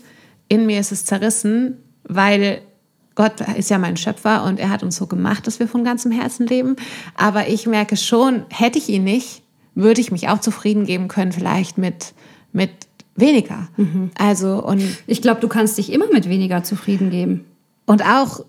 [0.49, 2.63] in mir ist es zerrissen, weil
[3.15, 6.11] Gott ist ja mein Schöpfer und er hat uns so gemacht, dass wir von ganzem
[6.13, 6.77] Herzen leben.
[7.17, 9.43] Aber ich merke schon, hätte ich ihn nicht,
[9.75, 12.15] würde ich mich auch zufrieden geben können, vielleicht mit,
[12.53, 12.71] mit
[13.17, 13.69] weniger.
[14.19, 17.45] Also, und Ich glaube, du kannst dich immer mit weniger zufrieden geben.
[17.87, 18.45] und auch,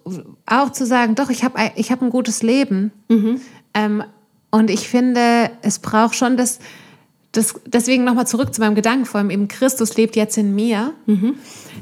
[0.45, 2.91] auch zu sagen, doch, ich habe ich hab ein gutes Leben.
[3.74, 4.03] Ähm,
[4.51, 6.59] und ich finde, es braucht schon das,
[7.32, 10.93] das deswegen nochmal zurück zu meinem Gedanken vor allem eben Christus lebt jetzt in mir.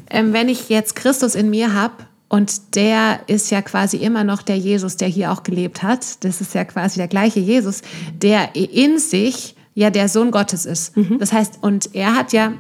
[0.10, 1.94] Ähm, wenn ich jetzt Christus in mir habe
[2.30, 6.42] und der ist ja quasi immer noch der Jesus, der hier auch gelebt hat, das
[6.42, 7.82] ist ja quasi der gleiche Jesus,
[8.14, 10.96] der in sich ja der Sohn Gottes ist.
[11.20, 12.54] Das heißt, und er hat ja,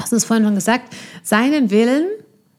[0.00, 2.06] hast du es vorhin schon gesagt, seinen Willen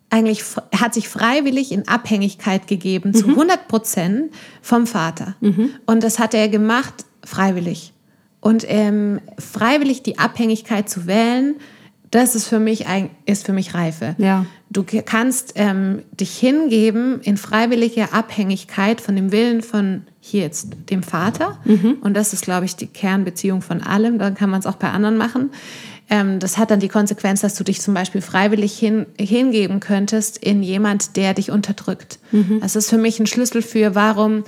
[0.10, 0.44] eigentlich
[0.74, 4.32] hat sich freiwillig in Abhängigkeit gegeben zu 100 Prozent
[4.62, 5.36] vom Vater.
[5.86, 7.92] Und das hat er gemacht freiwillig.
[8.40, 11.56] Und ähm, freiwillig die Abhängigkeit zu wählen,
[12.12, 14.16] das ist für mich, ein, ist für mich Reife.
[14.20, 14.46] Ja.
[14.76, 21.02] Du kannst ähm, dich hingeben in freiwillige Abhängigkeit von dem Willen von hier jetzt dem
[21.02, 21.58] Vater.
[22.02, 24.20] Und das ist, glaube ich, die Kernbeziehung von allem.
[24.20, 25.52] Dann kann man es auch bei anderen machen.
[26.10, 30.40] Ähm, das hat dann die Konsequenz, dass du dich zum Beispiel freiwillig hin, hingeben könntest
[30.40, 32.20] in jemand, der dich unterdrückt.
[32.60, 34.44] Das ist für mich ein Schlüssel für, warum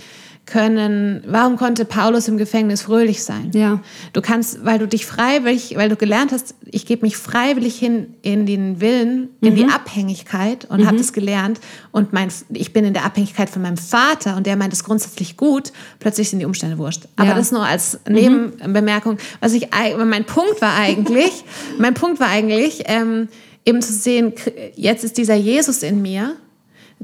[0.47, 3.51] können, warum konnte Paulus im Gefängnis fröhlich sein?
[3.53, 3.81] Ja.
[4.13, 8.15] Du kannst, weil du dich freiwillig, weil du gelernt hast, ich gebe mich freiwillig hin
[8.21, 11.59] in den Willen, in die Abhängigkeit und habe das gelernt
[11.91, 15.37] und mein, ich bin in der Abhängigkeit von meinem Vater und der meint es grundsätzlich
[15.37, 17.07] gut, plötzlich sind die Umstände wurscht.
[17.17, 17.35] Aber Ja.
[17.35, 19.17] das nur als Nebenbemerkung.
[19.41, 19.67] Was ich,
[19.97, 21.43] mein Punkt war eigentlich,
[21.77, 23.27] mein Punkt war eigentlich, ähm,
[23.65, 24.33] eben zu sehen,
[24.75, 26.37] jetzt ist dieser Jesus in mir,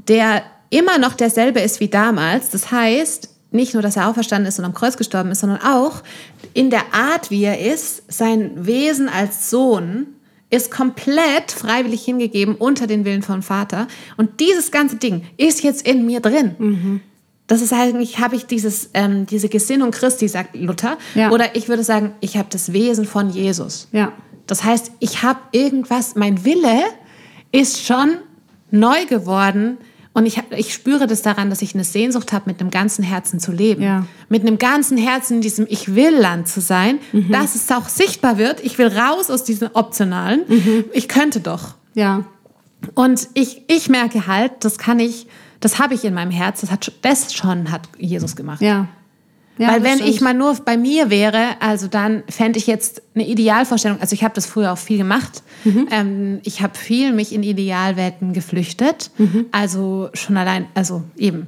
[0.08, 2.50] der immer noch derselbe ist wie damals.
[2.50, 6.02] Das heißt, nicht nur, dass er auferstanden ist und am Kreuz gestorben ist, sondern auch
[6.52, 10.06] in der Art, wie er ist, sein Wesen als Sohn
[10.50, 13.88] ist komplett freiwillig hingegeben unter den Willen vom Vater.
[14.16, 17.00] Und dieses ganze Ding ist jetzt in mir drin.
[17.46, 20.96] Das ist eigentlich, habe ich dieses, ähm, diese Gesinnung Christi, sagt Luther.
[21.14, 21.30] Ja.
[21.30, 23.88] Oder ich würde sagen, ich habe das Wesen von Jesus.
[23.92, 24.12] Ja.
[24.46, 26.82] Das heißt, ich habe irgendwas, mein Wille
[27.52, 28.16] ist schon
[28.70, 29.78] neu geworden
[30.14, 33.40] und ich, ich spüre das daran, dass ich eine Sehnsucht habe, mit einem ganzen Herzen
[33.40, 33.82] zu leben.
[33.82, 34.06] Ja.
[34.28, 37.00] Mit einem ganzen Herzen in diesem Ich will Land zu sein,
[37.30, 38.60] dass es auch sichtbar wird.
[38.60, 40.42] Ich will raus aus diesem Optionalen.
[40.92, 41.74] Ich könnte doch.
[41.94, 42.24] Ja.
[42.94, 45.26] Und ich, ich merke halt, das kann ich,
[45.58, 48.60] das habe ich in meinem Herz, das, hat, das schon hat Jesus gemacht.
[48.62, 48.88] Ja.
[49.58, 50.10] Ja Weil wenn stimmt.
[50.10, 54.24] ich mal nur bei mir wäre, also dann fände ich jetzt eine Idealvorstellung, also ich
[54.24, 55.42] habe das früher auch viel gemacht.
[55.64, 55.88] Mhm.
[55.90, 59.10] Ähm, ich habe viel mich in Idealwelten geflüchtet.
[59.18, 59.46] Mhm.
[59.52, 61.46] Also schon allein, also eben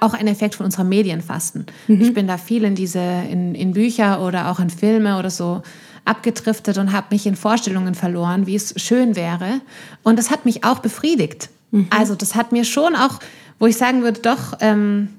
[0.00, 1.66] auch ein Effekt von unserer Medienfasten.
[1.86, 2.00] Mhm.
[2.00, 5.62] Ich bin da viel in diese, in, in Bücher oder auch in Filme oder so
[6.04, 9.60] abgedriftet und habe mich in Vorstellungen verloren, wie es schön wäre.
[10.02, 11.50] Und das hat mich auch befriedigt.
[11.70, 11.86] Mhm.
[11.90, 13.20] Also das hat mir schon auch,
[13.58, 15.10] wo ich sagen würde, doch, ähm,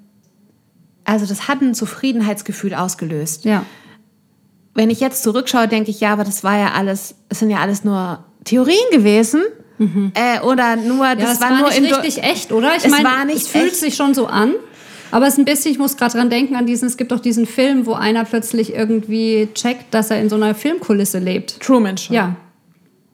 [1.10, 3.45] also das hat ein Zufriedenheitsgefühl ausgelöst.
[3.45, 3.66] Ja.
[4.76, 7.57] Wenn ich jetzt zurückschaue, denke ich, ja, aber das war ja alles, es sind ja
[7.57, 9.41] alles nur Theorien gewesen.
[10.14, 11.22] Äh, oder nur, das Mhm.
[11.22, 12.76] Ja, es war, war, nur nicht richtig echt, oder?
[12.76, 13.76] Ich meine, es fühlt echt.
[13.78, 14.53] sich schon so an.
[15.12, 17.20] Aber es ist ein bisschen, ich muss gerade dran denken, an diesen, es gibt doch
[17.20, 21.60] diesen Film, wo einer plötzlich irgendwie checkt, dass er in so einer Filmkulisse lebt.
[21.62, 22.16] Truman schon.
[22.16, 22.36] Ja.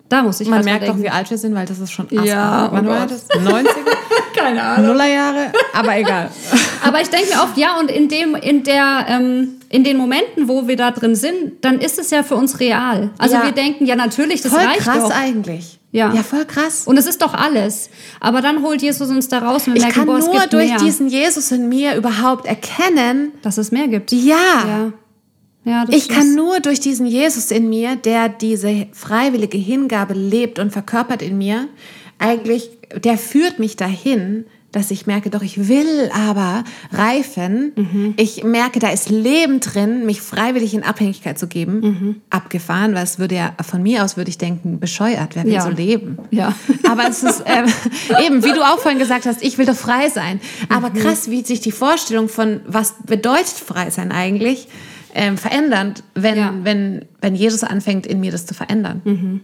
[0.08, 1.02] Da muss ich Man merkt denken.
[1.02, 3.28] wie alt wir sind, weil das ist schon Ja, Wann oh war das?
[3.30, 3.66] 90er?
[4.38, 4.88] Keine Ahnung.
[4.92, 5.52] Nullerjahre?
[5.74, 6.30] Aber egal.
[6.86, 10.48] Aber ich denke mir oft, ja, und in, dem, in, der, ähm, in den Momenten,
[10.48, 13.10] wo wir da drin sind, dann ist es ja für uns real.
[13.18, 13.44] Also Ja.
[13.46, 15.12] wir denken, ja, natürlich, das Voll reicht krass doch.
[15.16, 15.80] eigentlich.
[15.92, 16.14] Ja.
[16.14, 16.84] Ja, voll krass.
[16.86, 17.90] Und es ist doch alles.
[18.20, 20.68] Aber dann holt Jesus uns da raus und wir Ich merken, kann boah, nur durch
[20.70, 24.12] mehr, diesen Jesus in mir überhaupt erkennen, dass es mehr gibt.
[24.12, 24.36] ja,
[24.68, 24.92] Ja.
[25.66, 30.72] Ja, Ich kann nur durch diesen Jesus in mir, der diese freiwillige Hingabe lebt und
[30.72, 31.68] verkörpert in mir,
[32.20, 32.70] eigentlich,
[33.04, 37.72] der führt mich dahin, dass ich merke, doch, ich will aber reifen.
[37.78, 38.14] Mhm.
[38.18, 41.80] Ich merke, da ist Leben drin, mich freiwillig in Abhängigkeit zu geben.
[41.80, 42.16] Mhm.
[42.30, 45.62] Abgefahren, weil es würde ja, von mir aus würde ich denken, bescheuert, wer will Ja.
[45.62, 46.18] so leben?
[46.30, 46.54] Ja.
[46.90, 47.66] Aber es ist ähm,
[48.26, 50.42] eben, wie du auch vorhin gesagt hast, ich will doch frei sein.
[50.68, 50.96] Aber Mhm.
[50.96, 54.68] krass, wie sich die Vorstellung von, was bedeutet frei sein eigentlich,
[55.16, 56.54] ähm, verändern, wenn, Ja.
[56.62, 59.02] wenn, wenn Jesus anfängt, in mir das zu verändern.
[59.06, 59.42] Mhm.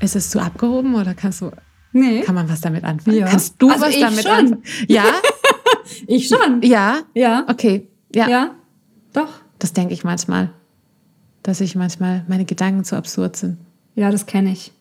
[0.00, 1.50] Ist es zu abgehoben oder kannst du,
[1.92, 2.20] Nee.
[2.20, 3.16] kann man was damit anfangen?
[3.16, 3.26] Ja.
[3.26, 4.32] Kannst du Also was ich damit schon.
[4.32, 4.62] anfangen?
[4.88, 5.04] Ja?
[6.08, 6.62] Ich schon.
[6.62, 6.98] Ja?
[7.14, 7.44] Ja.
[7.48, 7.88] Okay.
[8.12, 8.28] Ja.
[8.28, 8.50] Ja.
[9.12, 9.28] Doch.
[9.60, 10.50] Das denke ich manchmal.
[11.44, 13.58] Dass ich manchmal meine Gedanken zu absurd sind.
[13.94, 14.72] Ja, das kenne ich.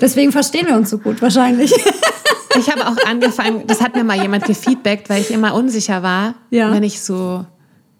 [0.00, 1.72] Deswegen verstehen wir uns so gut, wahrscheinlich.
[2.58, 6.34] Ich habe auch angefangen, das hat mir mal jemand gefeedbackt, weil ich immer unsicher war,
[6.50, 6.72] Ja.
[6.72, 7.44] wenn ich so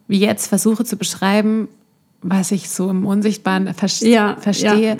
[0.09, 1.68] wie jetzt versuche zu beschreiben,
[2.22, 4.88] was ich so im Unsichtbaren vers Ja, verstehe.
[4.90, 4.96] ja.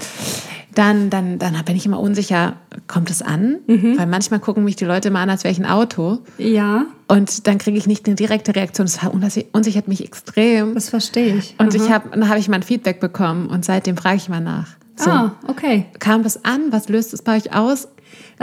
[0.73, 2.55] Dann, dann, dann bin ich immer unsicher,
[2.87, 3.57] kommt es an?
[3.67, 3.99] Mhm.
[3.99, 6.19] Weil manchmal gucken mich die Leute immer an, als wäre ich ein Auto.
[6.39, 8.87] ja, Und dann kriege ich nicht eine direkte Reaktion.
[8.87, 10.75] Das unsichert mich extrem.
[10.75, 11.57] das verstehe ich.
[11.59, 14.41] Und ich hab, dann habe ich mal ein Feedback bekommen und seitdem frage ich mal
[14.41, 14.69] nach.
[14.95, 15.87] So, Ah, okay.
[15.99, 16.71] kam das an?
[16.71, 17.89] Was löst es bei euch aus?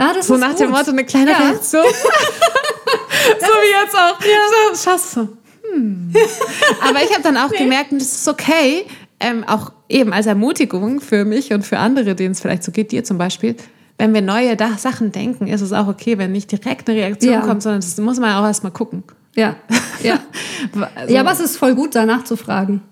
[0.00, 0.60] Ah, das So ist nach gut.
[0.60, 1.38] dem Motto, eine kleine Ja.
[1.38, 1.84] Reaktion.
[3.40, 4.20] so wie jetzt auch.
[4.20, 4.74] Ja.
[4.74, 5.28] So, schaffst du.
[5.72, 6.14] Hm.
[6.88, 8.86] Aber ich habe dann auch gemerkt, und das ist okay,
[9.20, 12.92] ähm, auch eben als Ermutigung für mich und für andere, denen es vielleicht so geht,
[12.92, 13.56] dir zum Beispiel,
[13.98, 17.32] wenn wir neue da Sachen denken, ist es auch okay, wenn nicht direkt eine Reaktion
[17.32, 17.40] Ja.
[17.40, 19.02] kommt, sondern das muss man auch erstmal gucken.
[19.34, 19.56] Ja,
[20.02, 20.20] ja.
[20.94, 22.82] Also, Ja, aber es ist voll gut, danach zu fragen.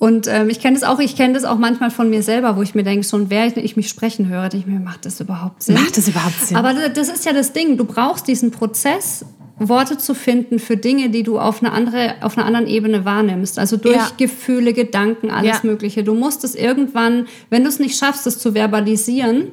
[0.00, 2.62] Und ähm, ich kenne das auch, ich kenne das auch manchmal von mir selber, wo
[2.62, 5.62] ich mir denke, schon während ich mich sprechen höre, denke ich mir, macht das überhaupt
[5.62, 5.74] Sinn?
[5.74, 6.56] Macht das überhaupt Sinn?
[6.56, 9.26] Aber das ist ja das Ding, du brauchst diesen Prozess,
[9.58, 13.58] Worte zu finden für Dinge, die du auf, eine andere, auf einer anderen Ebene wahrnimmst.
[13.58, 14.08] Also durch Ja.
[14.16, 15.60] Gefühle, Gedanken, alles Ja.
[15.64, 16.02] Mögliche.
[16.02, 19.48] Du musst es irgendwann, wenn du es nicht schaffst, es zu verbalisieren,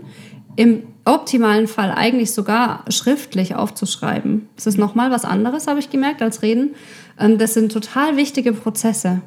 [0.55, 4.49] im optimalen Fall eigentlich sogar schriftlich aufzuschreiben.
[4.55, 6.76] Das ist nochmal was anderes, habe ich gemerkt, als reden.
[7.20, 9.22] Ähm, Das sind total wichtige Prozesse.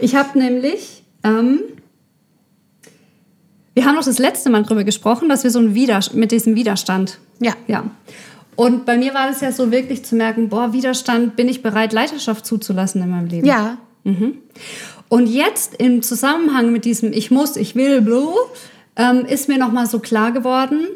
[0.00, 1.60] Ich habe nämlich ähm,
[3.74, 6.54] wir haben noch das letzte Mal drüber gesprochen, dass wir so ein Widerstand, mit diesem
[6.54, 7.18] Widerstand.
[7.40, 7.54] Ja.
[7.66, 7.90] Ja.
[8.56, 11.92] Und bei mir war das ja so wirklich zu merken, boah, Widerstand, bin ich bereit,
[11.92, 13.46] Leiterschaft zuzulassen in meinem Leben.
[13.46, 13.78] Ja.
[15.08, 18.32] Und jetzt im Zusammenhang mit diesem Ich muss, ich will, blue,
[18.94, 20.86] ähm, ist mir nochmal so klar geworden,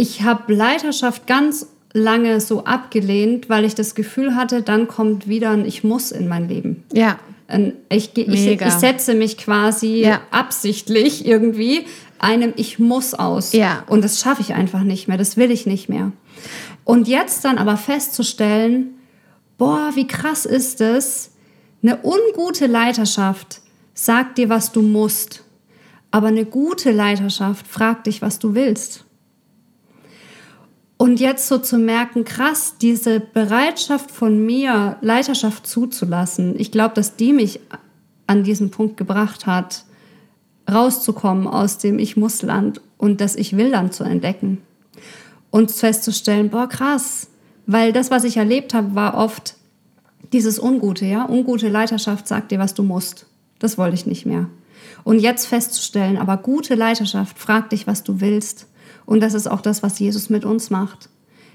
[0.00, 5.50] ich habe Leiterschaft ganz lange so abgelehnt, weil ich das Gefühl hatte, dann kommt wieder
[5.50, 6.84] ein Ich muss in mein Leben.
[6.92, 7.18] Ja.
[7.88, 8.68] Ich, ich, Mega.
[8.68, 10.20] ich setze mich quasi Ja.
[10.30, 11.84] absichtlich irgendwie
[12.18, 13.52] einem Ich muss aus.
[13.52, 13.82] Ja.
[13.88, 16.12] Und das schaffe ich einfach nicht mehr, das will ich nicht mehr.
[16.84, 18.94] Und jetzt dann aber festzustellen,
[19.58, 21.32] boah, wie krass ist es,
[21.82, 23.60] eine ungute Leiterschaft
[23.94, 25.42] sagt dir, was du musst,
[26.10, 29.04] aber eine gute Leiterschaft fragt dich, was du willst.
[31.00, 37.16] Und jetzt so zu merken, krass, diese Bereitschaft von mir, Leiterschaft zuzulassen, ich glaube, dass
[37.16, 37.58] die mich
[38.26, 39.86] an diesen Punkt gebracht hat,
[40.70, 44.60] rauszukommen aus dem Ich muss Land und das Ich will Land zu entdecken.
[45.50, 47.28] Und festzustellen, boah, krass,
[47.64, 49.54] weil das, was ich erlebt habe, war oft
[50.34, 53.24] dieses Ungute, ja, ungute Leiterschaft sagt dir, was du musst.
[53.58, 54.50] Das wollte ich nicht mehr.
[55.04, 58.66] Und jetzt festzustellen, aber gute Leiterschaft fragt dich, was du willst.
[59.10, 61.08] Und das ist auch das, was Jesus mit uns macht.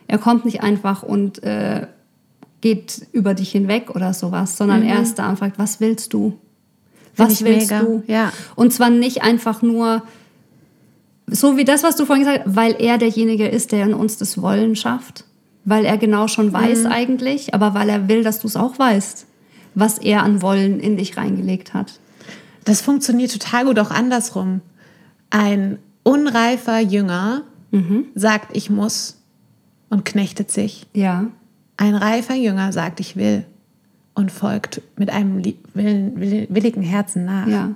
[0.08, 1.88] Er kommt nicht einfach und äh,
[2.60, 6.38] geht über dich hinweg oder sowas, sondern er ist da und fragt, was willst du?
[7.16, 8.04] Was ich willst mega, du?
[8.08, 8.34] ja.
[8.56, 10.04] Und zwar nicht einfach nur,
[11.28, 14.18] so wie das, was du vorhin gesagt hast, weil er derjenige ist, der in uns
[14.18, 15.24] das Wollen schafft.
[15.64, 16.92] Weil er genau schon weiß Mhm.
[16.92, 19.28] eigentlich, aber weil er will, dass du es auch weißt,
[19.76, 22.02] was er an Wollen in dich reingelegt hat.
[22.66, 24.60] Das funktioniert total gut auch andersrum.
[25.30, 27.42] Ein unreifer Jünger
[28.16, 29.18] sagt, ich muss
[29.90, 30.88] und knechtet sich.
[30.94, 31.26] Ja,
[31.76, 33.44] Ein reifer Jünger sagt, ich will
[34.14, 35.44] und folgt mit einem
[35.74, 37.48] willigen Herzen nach.
[37.48, 37.72] ja,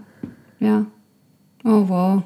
[0.61, 0.85] ja.
[1.65, 2.23] Oh, wow.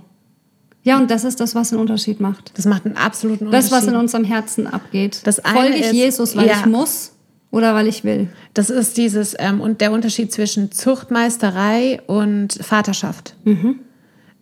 [0.84, 2.52] Ja, und das ist das, was den Unterschied macht.
[2.58, 3.88] Das macht einen absoluten Das, Unterschied.
[3.88, 5.22] was in unserem Herzen abgeht.
[5.26, 6.54] Das Folge ich ist- Jesus, weil ja.
[6.60, 7.14] ich muss
[7.50, 8.28] oder weil ich will?
[8.54, 13.36] Das ist dieses ähm, und der Unterschied zwischen Zuchtmeisterei und Vaterschaft.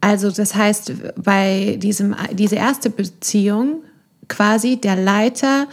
[0.02, 0.94] Also das heißt,
[1.24, 3.84] bei diesem diese erste Beziehung
[4.28, 5.68] quasi der Leiter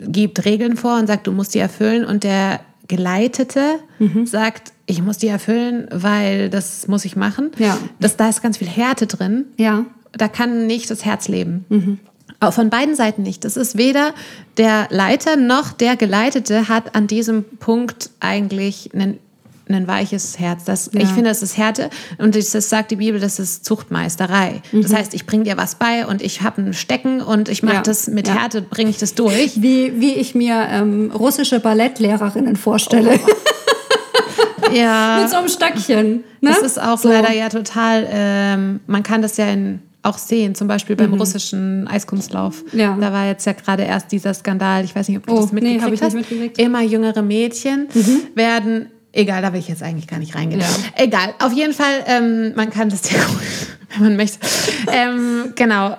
[0.00, 3.78] gibt Regeln vor und sagt, du musst die erfüllen und der Geleitete
[4.24, 7.50] sagt, ich muss die erfüllen, weil das muss ich machen.
[7.58, 7.78] Ja.
[8.00, 9.46] Das, da ist ganz viel Härte drin.
[9.56, 11.64] Ja, Da kann nicht das Herz leben.
[12.40, 13.44] Auch von beiden Seiten nicht.
[13.44, 14.12] Das ist weder
[14.58, 19.18] der Leiter noch der Geleitete hat an diesem Punkt eigentlich einen,
[19.68, 20.64] ein weiches Herz.
[20.64, 21.00] Das, Ja.
[21.00, 21.90] Ich finde, das ist Härte.
[22.18, 24.60] Und das, sagt die Bibel, das ist Zuchtmeisterei.
[24.72, 27.76] Das heißt, ich bringe dir was bei und ich habe ein Stecken und ich mache
[27.76, 27.82] Ja.
[27.82, 28.34] das mit Ja.
[28.34, 29.60] Härte, bringe ich das durch.
[29.62, 33.18] wie, wie ich mir ähm, russische Ballettlehrerinnen vorstelle.
[34.72, 35.18] Ja.
[35.20, 36.24] Mit so einem Stöckchen.
[36.40, 36.50] Ne?
[36.50, 37.08] Das ist auch so.
[37.08, 41.86] leider ja total, ähm, man kann das ja in, auch sehen, zum Beispiel beim russischen
[41.86, 42.64] Eiskunstlauf.
[42.72, 42.78] Mhm.
[42.80, 42.96] Ja.
[43.00, 45.52] Da war jetzt ja gerade erst dieser Skandal, ich weiß nicht, ob du Oh, das
[45.52, 46.14] nee, mitgekriegt nicht hast.
[46.14, 46.58] mitgekriegt.
[46.58, 46.64] Mhm.
[46.64, 47.88] Immer jüngere Mädchen
[48.34, 50.60] werden, egal, da will ich jetzt eigentlich gar nicht reingehen.
[50.60, 50.66] Ja.
[50.96, 53.12] Egal, auf jeden Fall, ähm, man kann das gut,
[53.94, 54.38] wenn man möchte.
[54.92, 55.96] ähm, genau.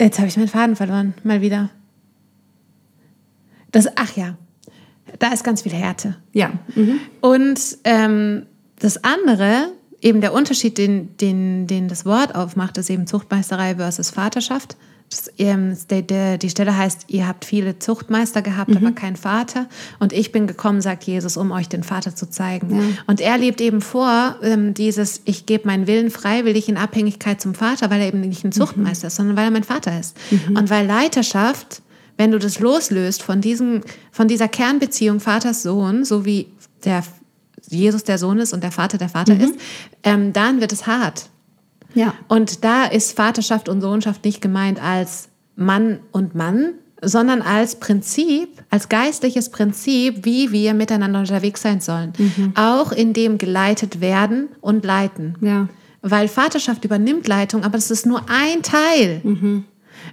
[0.00, 1.70] Jetzt habe ich meinen Faden verloren, mal wieder.
[3.70, 4.36] Das, ach ja,
[5.18, 6.16] da ist ganz viel Härte.
[6.32, 6.52] Ja.
[6.74, 7.00] Mhm.
[7.20, 8.46] Und ähm,
[8.78, 9.68] das andere,
[10.00, 14.76] eben der Unterschied, den, den, den das Wort aufmacht, ist eben Zuchtmeisterei versus Vaterschaft.
[15.38, 19.68] Ähm, die Stelle heißt, ihr habt viele Zuchtmeister gehabt, aber keinen Vater.
[19.98, 22.96] Und ich bin gekommen, sagt Jesus, um euch den Vater zu zeigen.
[23.06, 27.54] Und er lebt eben vor, ähm, dieses, ich gebe meinen Willen freiwillig in Abhängigkeit zum
[27.54, 30.16] Vater, weil er eben nicht ein Zuchtmeister ist, sondern weil er mein Vater ist.
[30.48, 31.82] Und weil Leiterschaft,
[32.16, 36.48] wenn du das loslöst von, diesem, von dieser Kernbeziehung Vaters-Sohn, so wie
[36.84, 37.02] der
[37.68, 39.54] Jesus der Sohn ist und der Vater der Vater ist,
[40.02, 41.30] ähm, dann wird es hart.
[41.94, 42.14] Ja.
[42.28, 48.62] Und da ist Vaterschaft und Sohnschaft nicht gemeint als Mann und Mann, sondern als Prinzip,
[48.70, 52.12] als geistliches Prinzip, wie wir miteinander unterwegs sein sollen.
[52.54, 55.36] Auch in dem geleitet werden und leiten.
[55.40, 55.68] Ja.
[56.00, 59.20] Weil Vaterschaft übernimmt Leitung, aber das ist nur ein Teil.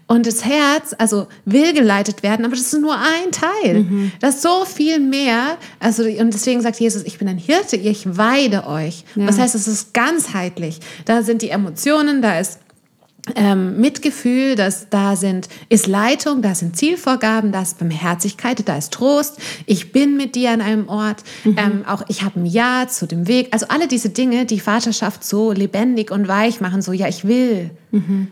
[0.07, 4.11] Und das Herz, also will geleitet werden, aber das ist nur ein Teil.
[4.19, 5.57] Das ist so viel mehr.
[5.79, 9.03] Also, und deswegen sagt Jesus, ich bin ein Hirte, ich weide euch.
[9.15, 9.25] Ja.
[9.27, 10.79] Das heißt, es ist ganzheitlich.
[11.05, 12.59] Da sind die Emotionen, da ist
[13.35, 18.91] ähm, Mitgefühl, das, da sind, ist Leitung, da sind Zielvorgaben, da ist Barmherzigkeit, da ist
[18.93, 19.37] Trost.
[19.65, 21.23] Ich bin mit dir an einem Ort.
[21.45, 23.49] Ähm, auch ich habe ein Ja zu dem Weg.
[23.51, 27.69] Also alle diese Dinge, die Vaterschaft so lebendig und weich machen, so ja, ich will.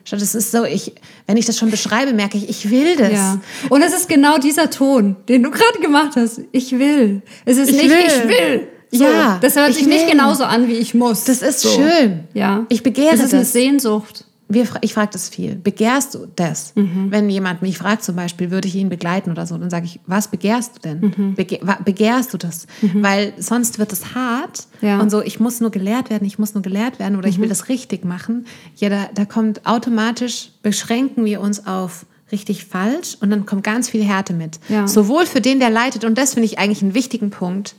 [0.03, 0.93] Statt es ist so, ich,
[1.25, 3.11] wenn ich das schon beschreibe, merke ich, ich will das.
[3.11, 3.39] Ja.
[3.69, 6.41] Und es ist genau dieser Ton, den du gerade gemacht hast.
[6.51, 7.21] Ich will.
[7.45, 7.97] Es ist Ich nicht, will.
[8.05, 8.67] ich will.
[8.91, 11.23] So, Ja, Das hört ich sich nicht genauso an, wie ich muss.
[11.25, 11.69] Das ist so.
[11.69, 12.21] schön.
[12.33, 12.65] Ja.
[12.69, 13.51] Ich begehre Das ist eine das.
[13.51, 14.23] Sehnsucht.
[14.49, 15.55] Wir, ich frage das viel.
[15.55, 16.71] Begehrst du das?
[16.75, 17.07] Mhm.
[17.11, 19.99] Wenn jemand mich fragt zum Beispiel, würde ich ihn begleiten oder so, dann sage ich,
[20.05, 21.13] was begehrst du denn?
[21.17, 21.35] Mhm.
[21.35, 22.65] Bege begehrst du das?
[22.93, 24.95] Weil sonst wird es hart Ja.
[24.95, 25.01] Mhm.
[25.01, 27.49] und so, ich muss nur gelehrt werden, ich muss nur gelehrt werden oder ich will
[27.49, 28.45] das richtig machen.
[28.77, 33.89] Ja, da, da kommt automatisch, beschränken wir uns auf richtig falsch und dann kommt ganz
[33.89, 34.59] viel Härte mit.
[34.69, 34.87] Ja.
[34.87, 37.75] Sowohl für den, der leitet, und das finde ich eigentlich einen wichtigen Punkt,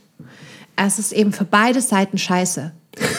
[0.75, 2.71] es ist eben für beide Seiten scheiße.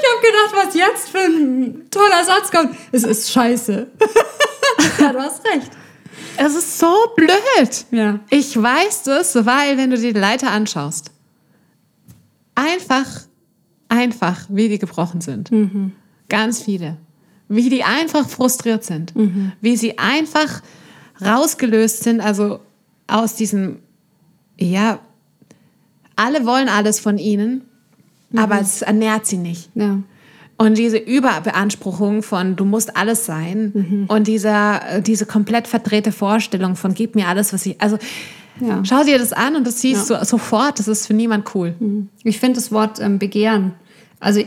[0.00, 2.76] Ich habe gedacht, was jetzt für ein toller Satz kommt.
[2.92, 3.86] Es ist scheiße.
[5.00, 5.70] ja, du hast recht.
[6.36, 7.84] Es ist so blöd.
[7.90, 8.20] Ja.
[8.30, 11.10] Ich weiß das, weil wenn du dir die Leiter anschaust,
[12.54, 13.06] einfach,
[13.88, 15.50] einfach, wie die gebrochen sind.
[16.28, 16.96] Ganz viele.
[17.48, 19.12] Wie die einfach frustriert sind.
[19.60, 20.62] Wie sie einfach
[21.24, 22.60] rausgelöst sind, also
[23.06, 23.80] aus diesem,
[24.58, 25.00] ja,
[26.14, 27.62] alle wollen alles von ihnen,
[28.36, 29.70] aber es ernährt sie nicht.
[29.74, 29.98] Ja.
[30.60, 36.74] Und diese Überbeanspruchung von du musst alles sein und dieser, äh, diese komplett verdrehte Vorstellung
[36.74, 37.80] von gib mir alles, was ich.
[37.80, 37.96] Also
[38.60, 38.82] Ja.
[38.84, 41.74] schau dir das an und du siehst so, sofort, das ist für niemand cool.
[42.24, 43.72] Ich finde das Wort ähm, Begehren
[44.20, 44.42] also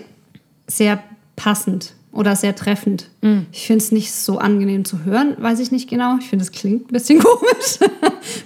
[0.68, 1.02] sehr
[1.38, 3.10] passend oder sehr treffend.
[3.54, 6.18] Ich finde es nicht so angenehm zu hören, weiß ich nicht genau.
[6.20, 7.80] Ich finde, es klingt ein bisschen komisch.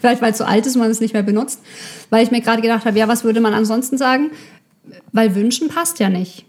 [0.01, 1.59] Vielleicht, weil es so alt ist und man es nicht mehr benutzt.
[2.11, 4.29] Weil ich mir gerade gedacht habe, ja, was würde man ansonsten sagen?
[5.13, 6.45] Weil wünschen passt ja nicht.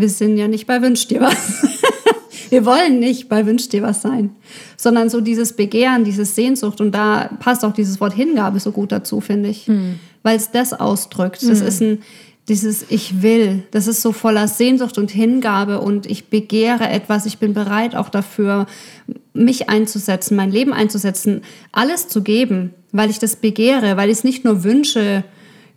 [0.00, 1.36] Wir sind ja nicht bei Wünsch dir was.
[2.50, 4.30] Wir wollen nicht bei Wünsch dir was sein,
[4.76, 8.90] sondern so dieses Begehren, dieses Sehnsucht und da passt auch dieses Wort Hingabe so gut
[8.90, 9.70] dazu, finde ich,
[10.22, 11.42] weil es das ausdrückt.
[11.42, 11.98] Das ist ein
[12.48, 17.38] dieses Ich will, das ist so voller Sehnsucht und Hingabe und ich begehre etwas, ich
[17.38, 18.66] bin bereit auch dafür,
[19.34, 21.42] mich einzusetzen, mein Leben einzusetzen,
[21.72, 25.24] alles zu geben, weil ich das begehre, weil ich es nicht nur wünsche,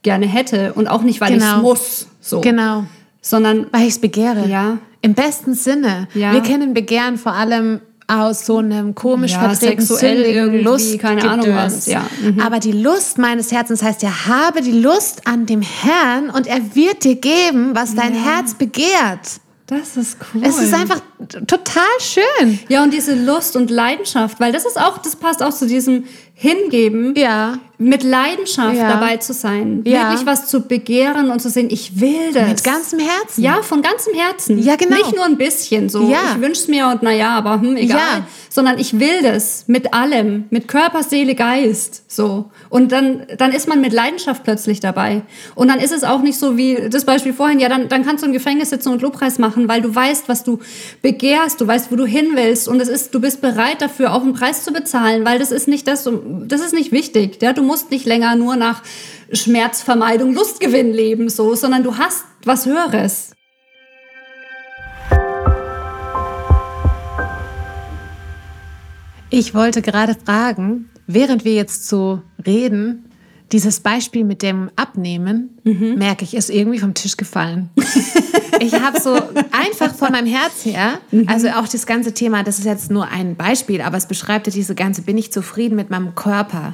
[0.01, 1.57] gerne hätte und auch nicht, weil ich Genau.
[1.57, 2.86] es muss, so, Genau.
[3.22, 4.47] Sondern Weil ich es begehre.
[4.47, 4.80] Ja.
[5.01, 6.07] Im besten Sinne.
[6.13, 6.34] Ja.
[6.34, 10.99] Wir kennen Begehren vor allem aus so einem komisch Ja, verdrehten, sexuell sündigen irgendwie, Lust,
[10.99, 12.05] keine Ahnung was, ja.
[12.22, 12.41] Mhm.
[12.41, 16.76] Aber die Lust meines Herzens heißt ja, habe die Lust an dem Herrn und er
[16.76, 19.39] wird dir geben, was dein Herz begehrt.
[19.67, 20.41] das ist cool.
[20.43, 22.59] Es ist einfach total schön.
[22.69, 26.03] ja, und diese Lust und Leidenschaft, weil das ist auch, das passt auch zu diesem
[26.34, 27.59] Hingeben, Ja.
[27.78, 28.89] mit Leidenschaft Ja.
[28.93, 30.09] dabei zu sein, Ja.
[30.09, 32.47] wirklich was zu begehren und zu sehen, ich will das.
[32.47, 33.43] Mit ganzem Herzen.
[33.43, 34.57] Ja, von ganzem Herzen.
[34.59, 34.95] Ja, genau.
[34.97, 36.17] Nicht nur ein bisschen so, Ja.
[36.36, 37.97] ich wünsch's mir und naja, aber hm, egal.
[37.99, 38.26] Ja.
[38.49, 42.03] Sondern ich will das mit allem, mit Körper, Seele, Geist.
[42.11, 42.45] So.
[42.69, 45.22] Und dann, dann ist man mit Leidenschaft plötzlich dabei.
[45.55, 48.24] Und dann ist es auch nicht so wie das Beispiel vorhin, ja, dann, dann kannst
[48.24, 50.59] du im Gefängnis sitzen und Lobpreis machen, weil du weißt, was du
[51.01, 52.68] begehrst, du weißt, wo du hin willst.
[52.68, 55.68] Und es ist, du bist bereit dafür, auch einen Preis zu bezahlen, weil das ist
[55.68, 56.09] nicht das,
[56.47, 57.41] das ist nicht wichtig.
[57.41, 57.53] Ja?
[57.53, 58.84] Du musst nicht länger nur nach
[59.32, 63.32] Schmerzvermeidung, Lustgewinn leben, so, sondern du hast was Höheres.
[69.30, 73.11] Ich wollte gerade fragen, während wir jetzt so reden,
[73.52, 75.58] dieses Beispiel mit dem Abnehmen,
[75.97, 77.70] merke ich, ist irgendwie vom Tisch gefallen.
[78.60, 79.14] ich habe so
[79.52, 83.36] einfach von meinem Herz her, also auch das ganze Thema, das ist jetzt nur ein
[83.36, 86.74] Beispiel, aber es beschreibt ja diese ganze, bin ich zufrieden mit meinem Körper?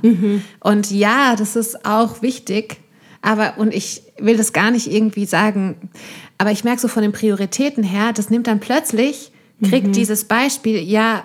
[0.59, 2.77] Und ja, das ist auch wichtig,
[3.21, 5.89] aber, und ich will das gar nicht irgendwie sagen,
[6.37, 9.31] aber ich merke so von den Prioritäten her, das nimmt dann plötzlich,
[9.63, 11.23] kriegt dieses Beispiel, ja,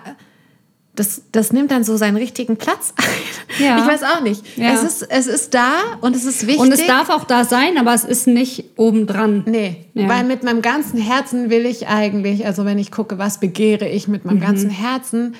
[0.95, 3.63] das, das nimmt dann so seinen richtigen Platz ein.
[3.65, 3.79] Ja.
[3.79, 4.57] Ich weiß auch nicht.
[4.57, 4.73] Ja.
[4.73, 5.71] Es, ist, es ist da
[6.01, 6.59] und es ist wichtig.
[6.61, 9.43] Und es darf auch da sein, aber es ist nicht obendran.
[9.47, 10.07] Nee, Ja.
[10.07, 14.07] weil mit meinem ganzen Herzen will ich eigentlich, also wenn ich gucke, was begehre ich
[14.07, 14.31] mit Mhm.
[14.31, 15.35] meinem ganzen Herzen,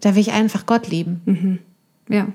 [0.00, 1.60] da will ich einfach Gott lieben.
[2.10, 2.26] Ja.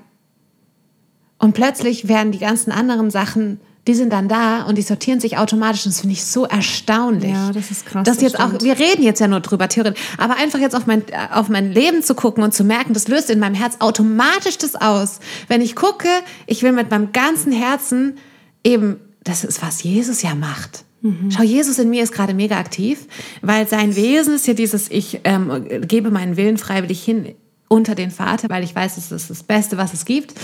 [1.38, 5.38] Und plötzlich werden die ganzen anderen Sachen, die sind dann da und die sortieren sich
[5.38, 5.84] automatisch.
[5.86, 7.32] Und das finde ich so erstaunlich.
[7.32, 10.00] Ja, das ist krass, Das das jetzt auch, wir reden jetzt ja nur drüber, theoretisch.
[10.18, 11.02] Aber einfach jetzt auf mein,
[11.32, 14.76] auf mein Leben zu gucken und zu merken, das löst in meinem Herz automatisch das
[14.76, 15.18] aus.
[15.48, 16.08] Wenn ich gucke,
[16.46, 18.18] ich will mit meinem ganzen Herzen
[18.62, 20.84] eben, das ist, was Jesus ja macht.
[21.00, 21.32] Mhm.
[21.32, 23.06] Schau, Jesus in mir ist gerade mega aktiv,
[23.40, 27.34] weil sein Wesen ist ja dieses, ich ähm, gebe meinen Willen freiwillig hin
[27.72, 30.34] unter den Vater, weil ich weiß, es ist das Beste, was es gibt.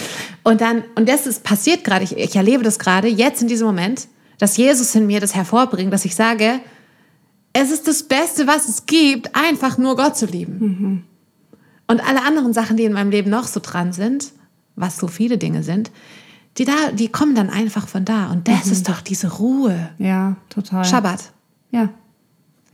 [0.45, 3.67] Und dann, und das ist passiert gerade, ich, ich erlebe das gerade, jetzt in diesem
[3.67, 4.09] Moment,
[4.39, 6.61] dass Jesus in mir das hervorbringt, dass ich sage,
[7.53, 11.05] es ist das Beste, was es gibt, einfach nur Gott zu lieben.
[11.87, 14.33] Und alle anderen Sachen, die in meinem Leben noch so dran sind,
[14.75, 15.91] was so viele Dinge sind,
[16.57, 18.31] die da, die kommen dann einfach von da.
[18.31, 19.91] Und das ist doch diese Ruhe.
[19.99, 20.85] Ja, total.
[20.87, 21.33] Schabbat.
[21.73, 21.91] Ja.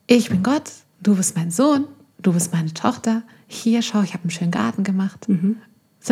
[0.07, 1.87] Ich bin Gott, du bist mein Sohn,
[2.23, 3.23] du bist meine Tochter.
[3.55, 5.25] Hier, schau, ich habe einen schönen Garten gemacht.
[5.27, 5.57] Sind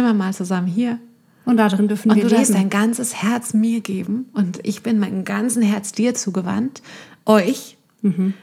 [0.04, 0.98] wir mal zusammen hier.
[1.44, 2.60] Und darin dürfen Und wir du darfst leben.
[2.60, 6.82] dein ganzes Herz mir geben und ich bin meinem ganzen Herz dir zugewandt,
[7.26, 7.76] euch.
[8.02, 8.34] Mhm.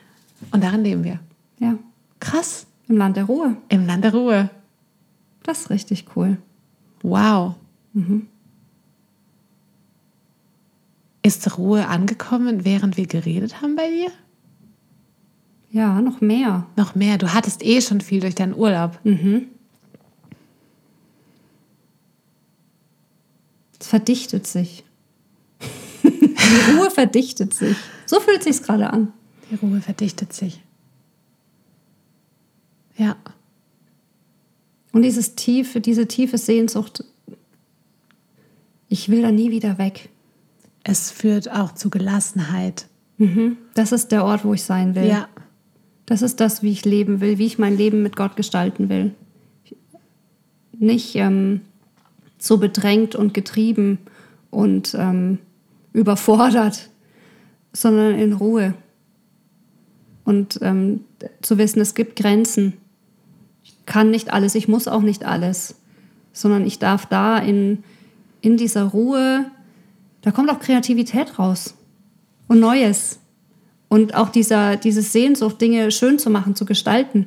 [0.52, 1.20] Und darin leben wir.
[1.60, 1.76] Ja,
[2.20, 2.66] Krass.
[2.90, 3.56] im Land der Ruhe.
[3.70, 4.50] Im Land der Ruhe.
[5.44, 6.38] Das ist richtig cool.
[7.02, 7.56] Wow.
[11.24, 14.12] Ist Ruhe angekommen, während wir geredet haben bei dir?
[15.72, 16.66] Ja, noch mehr.
[16.76, 17.18] Noch mehr.
[17.18, 19.00] Du hattest eh schon viel durch deinen Urlaub.
[23.80, 24.84] Es verdichtet sich.
[26.04, 27.78] Die Ruhe verdichtet sich.
[28.06, 29.14] So fühlt sich's gerade an.
[29.52, 30.62] Die Ruhe verdichtet sich.
[32.98, 33.16] Ja.
[34.92, 37.04] Und dieses tiefe, diese tiefe Sehnsucht,
[38.90, 40.10] ich will da nie wieder weg.
[40.84, 42.88] Es führt auch zu Gelassenheit.
[43.76, 45.06] Das ist der Ort, wo ich sein will.
[45.06, 45.28] Ja.
[46.10, 49.14] Das ist das, wie ich leben will, wie ich mein Leben mit Gott gestalten will.
[50.76, 51.62] Nicht ähm,
[52.40, 54.00] so bedrängt und getrieben
[54.50, 55.38] und ähm,
[55.94, 56.90] überfordert,
[57.74, 58.74] sondern in Ruhe.
[60.24, 61.02] Und ähm,
[61.44, 62.74] zu wissen, es gibt Grenzen.
[63.64, 65.76] Ich kann nicht alles, ich muss auch nicht alles,
[66.34, 67.84] sondern ich darf da in,
[68.42, 69.46] in dieser Ruhe,
[70.24, 71.76] da kommt auch Kreativität raus
[72.48, 73.20] und Neues.
[73.90, 77.26] Und auch dieser, diese Sehnsucht, Dinge schön zu machen, zu gestalten.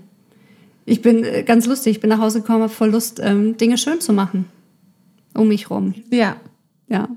[0.84, 3.76] Ich bin äh, ganz lustig, ich bin nach Hause gekommen, habe voll Lust, ähm, Dinge
[3.76, 4.46] schön zu machen.
[5.34, 5.94] Um mich rum.
[6.10, 6.36] Ja.
[6.88, 7.08] Ja.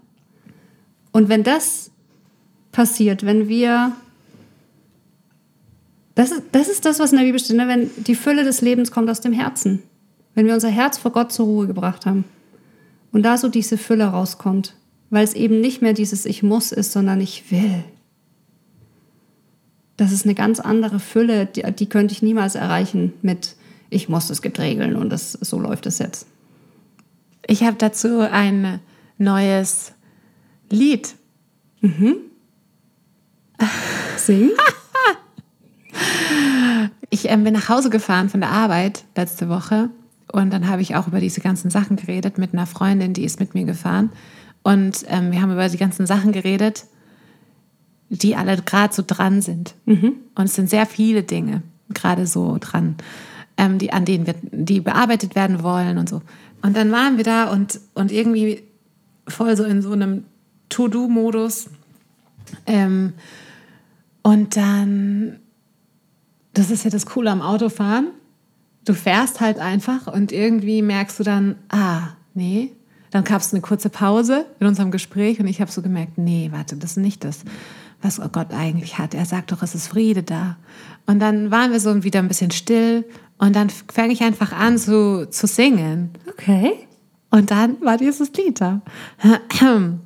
[1.12, 1.92] Und wenn das
[2.72, 3.94] passiert, wenn wir.
[6.16, 7.68] Das ist, das ist das, was in der Bibel steht, ne?
[7.68, 9.84] wenn die Fülle des Lebens kommt aus dem Herzen.
[10.34, 12.24] Wenn wir unser Herz vor Gott zur Ruhe gebracht haben.
[13.12, 14.76] Und da so diese Fülle rauskommt.
[15.10, 17.84] Weil es eben nicht mehr dieses Ich muss ist, sondern ich will.
[19.98, 23.56] Das ist eine ganz andere Fülle, die, die könnte ich niemals erreichen mit
[23.90, 26.28] Ich muss, es gibt Regeln und das, so läuft es jetzt.
[27.48, 28.80] Ich habe dazu ein
[29.18, 29.94] neues
[30.70, 31.16] Lied.
[34.18, 34.50] Sing?
[37.10, 39.90] Ich ähm, bin nach Hause gefahren von der Arbeit letzte Woche
[40.32, 43.40] und dann habe ich auch über diese ganzen Sachen geredet mit einer Freundin, die ist
[43.40, 44.10] mit mir gefahren.
[44.64, 46.86] Und ähm, wir haben über die ganzen Sachen geredet,
[48.10, 49.76] die alle gerade so dran sind.
[50.36, 52.96] Und es sind sehr viele Dinge gerade so dran,
[53.58, 56.22] ähm, die, an denen wir, die bearbeitet werden wollen und so.
[56.62, 58.64] Und dann waren wir da und, und irgendwie
[59.28, 60.24] voll so in so einem
[60.70, 61.70] To-Do-Modus.
[62.66, 63.14] Ähm,
[64.24, 65.40] und dann
[66.56, 68.08] das ist ja das Coole am Autofahren.
[68.86, 72.72] Du fährst halt einfach und irgendwie merkst du dann, ah, nee.
[73.12, 76.50] Dann gab es eine kurze Pause in unserem Gespräch und ich habe so gemerkt, nee,
[76.52, 77.42] warte, das ist nicht das,
[78.06, 79.14] was Gott eigentlich hat.
[79.14, 80.58] Er sagt doch, es ist Friede da.
[81.06, 83.06] Und dann waren wir so wieder ein bisschen still
[83.38, 86.12] und dann fange ich einfach an zu, zu singen.
[86.30, 86.74] Okay.
[87.32, 88.82] Und dann war dieses Lied da.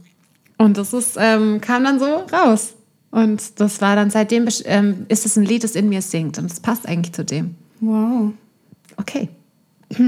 [0.58, 2.74] Und das ist, ähm, kam dann so raus.
[3.12, 6.38] Und das war dann seitdem ähm, ist es ein Lied, das in mir singt.
[6.38, 7.56] Und es passt eigentlich zu dem.
[7.80, 8.34] Wow.
[8.98, 9.30] Okay.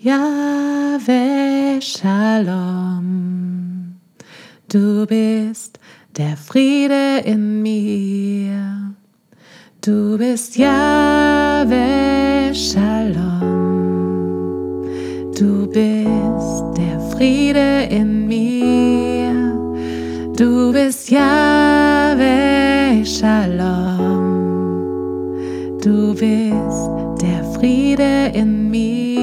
[0.00, 3.16] Yahweh Shalom,
[4.68, 5.80] du bist
[6.16, 8.94] der Friede in mir.
[9.80, 13.64] Du bist Yahweh Shalom,
[15.36, 19.34] du bist der Friede in mir.
[20.36, 24.28] Du bist Yahweh Shalom.
[25.82, 26.90] Du bist
[27.20, 29.17] der Friede in mir.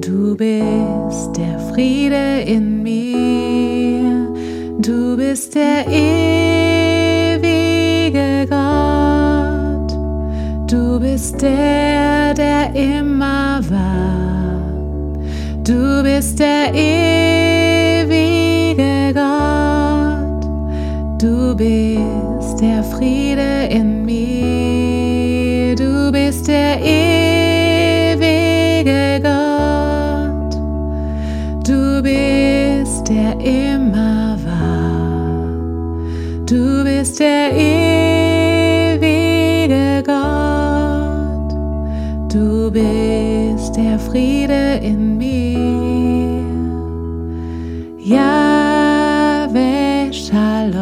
[0.00, 4.32] Du bist der Friede in mir.
[4.80, 7.36] Du bist der ewige
[8.48, 9.92] Gott.
[10.70, 14.62] Du bist der, der immer war.
[15.64, 18.04] Du bist der ewige
[19.12, 20.44] Gott.
[21.20, 22.23] Du bist
[37.18, 38.92] der ewige
[40.04, 41.52] Gott.
[42.32, 46.44] Du bist der Friede in mir.
[47.98, 48.92] Yahweh
[50.12, 50.74] Shalom.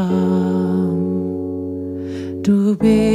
[2.43, 3.12] Du bist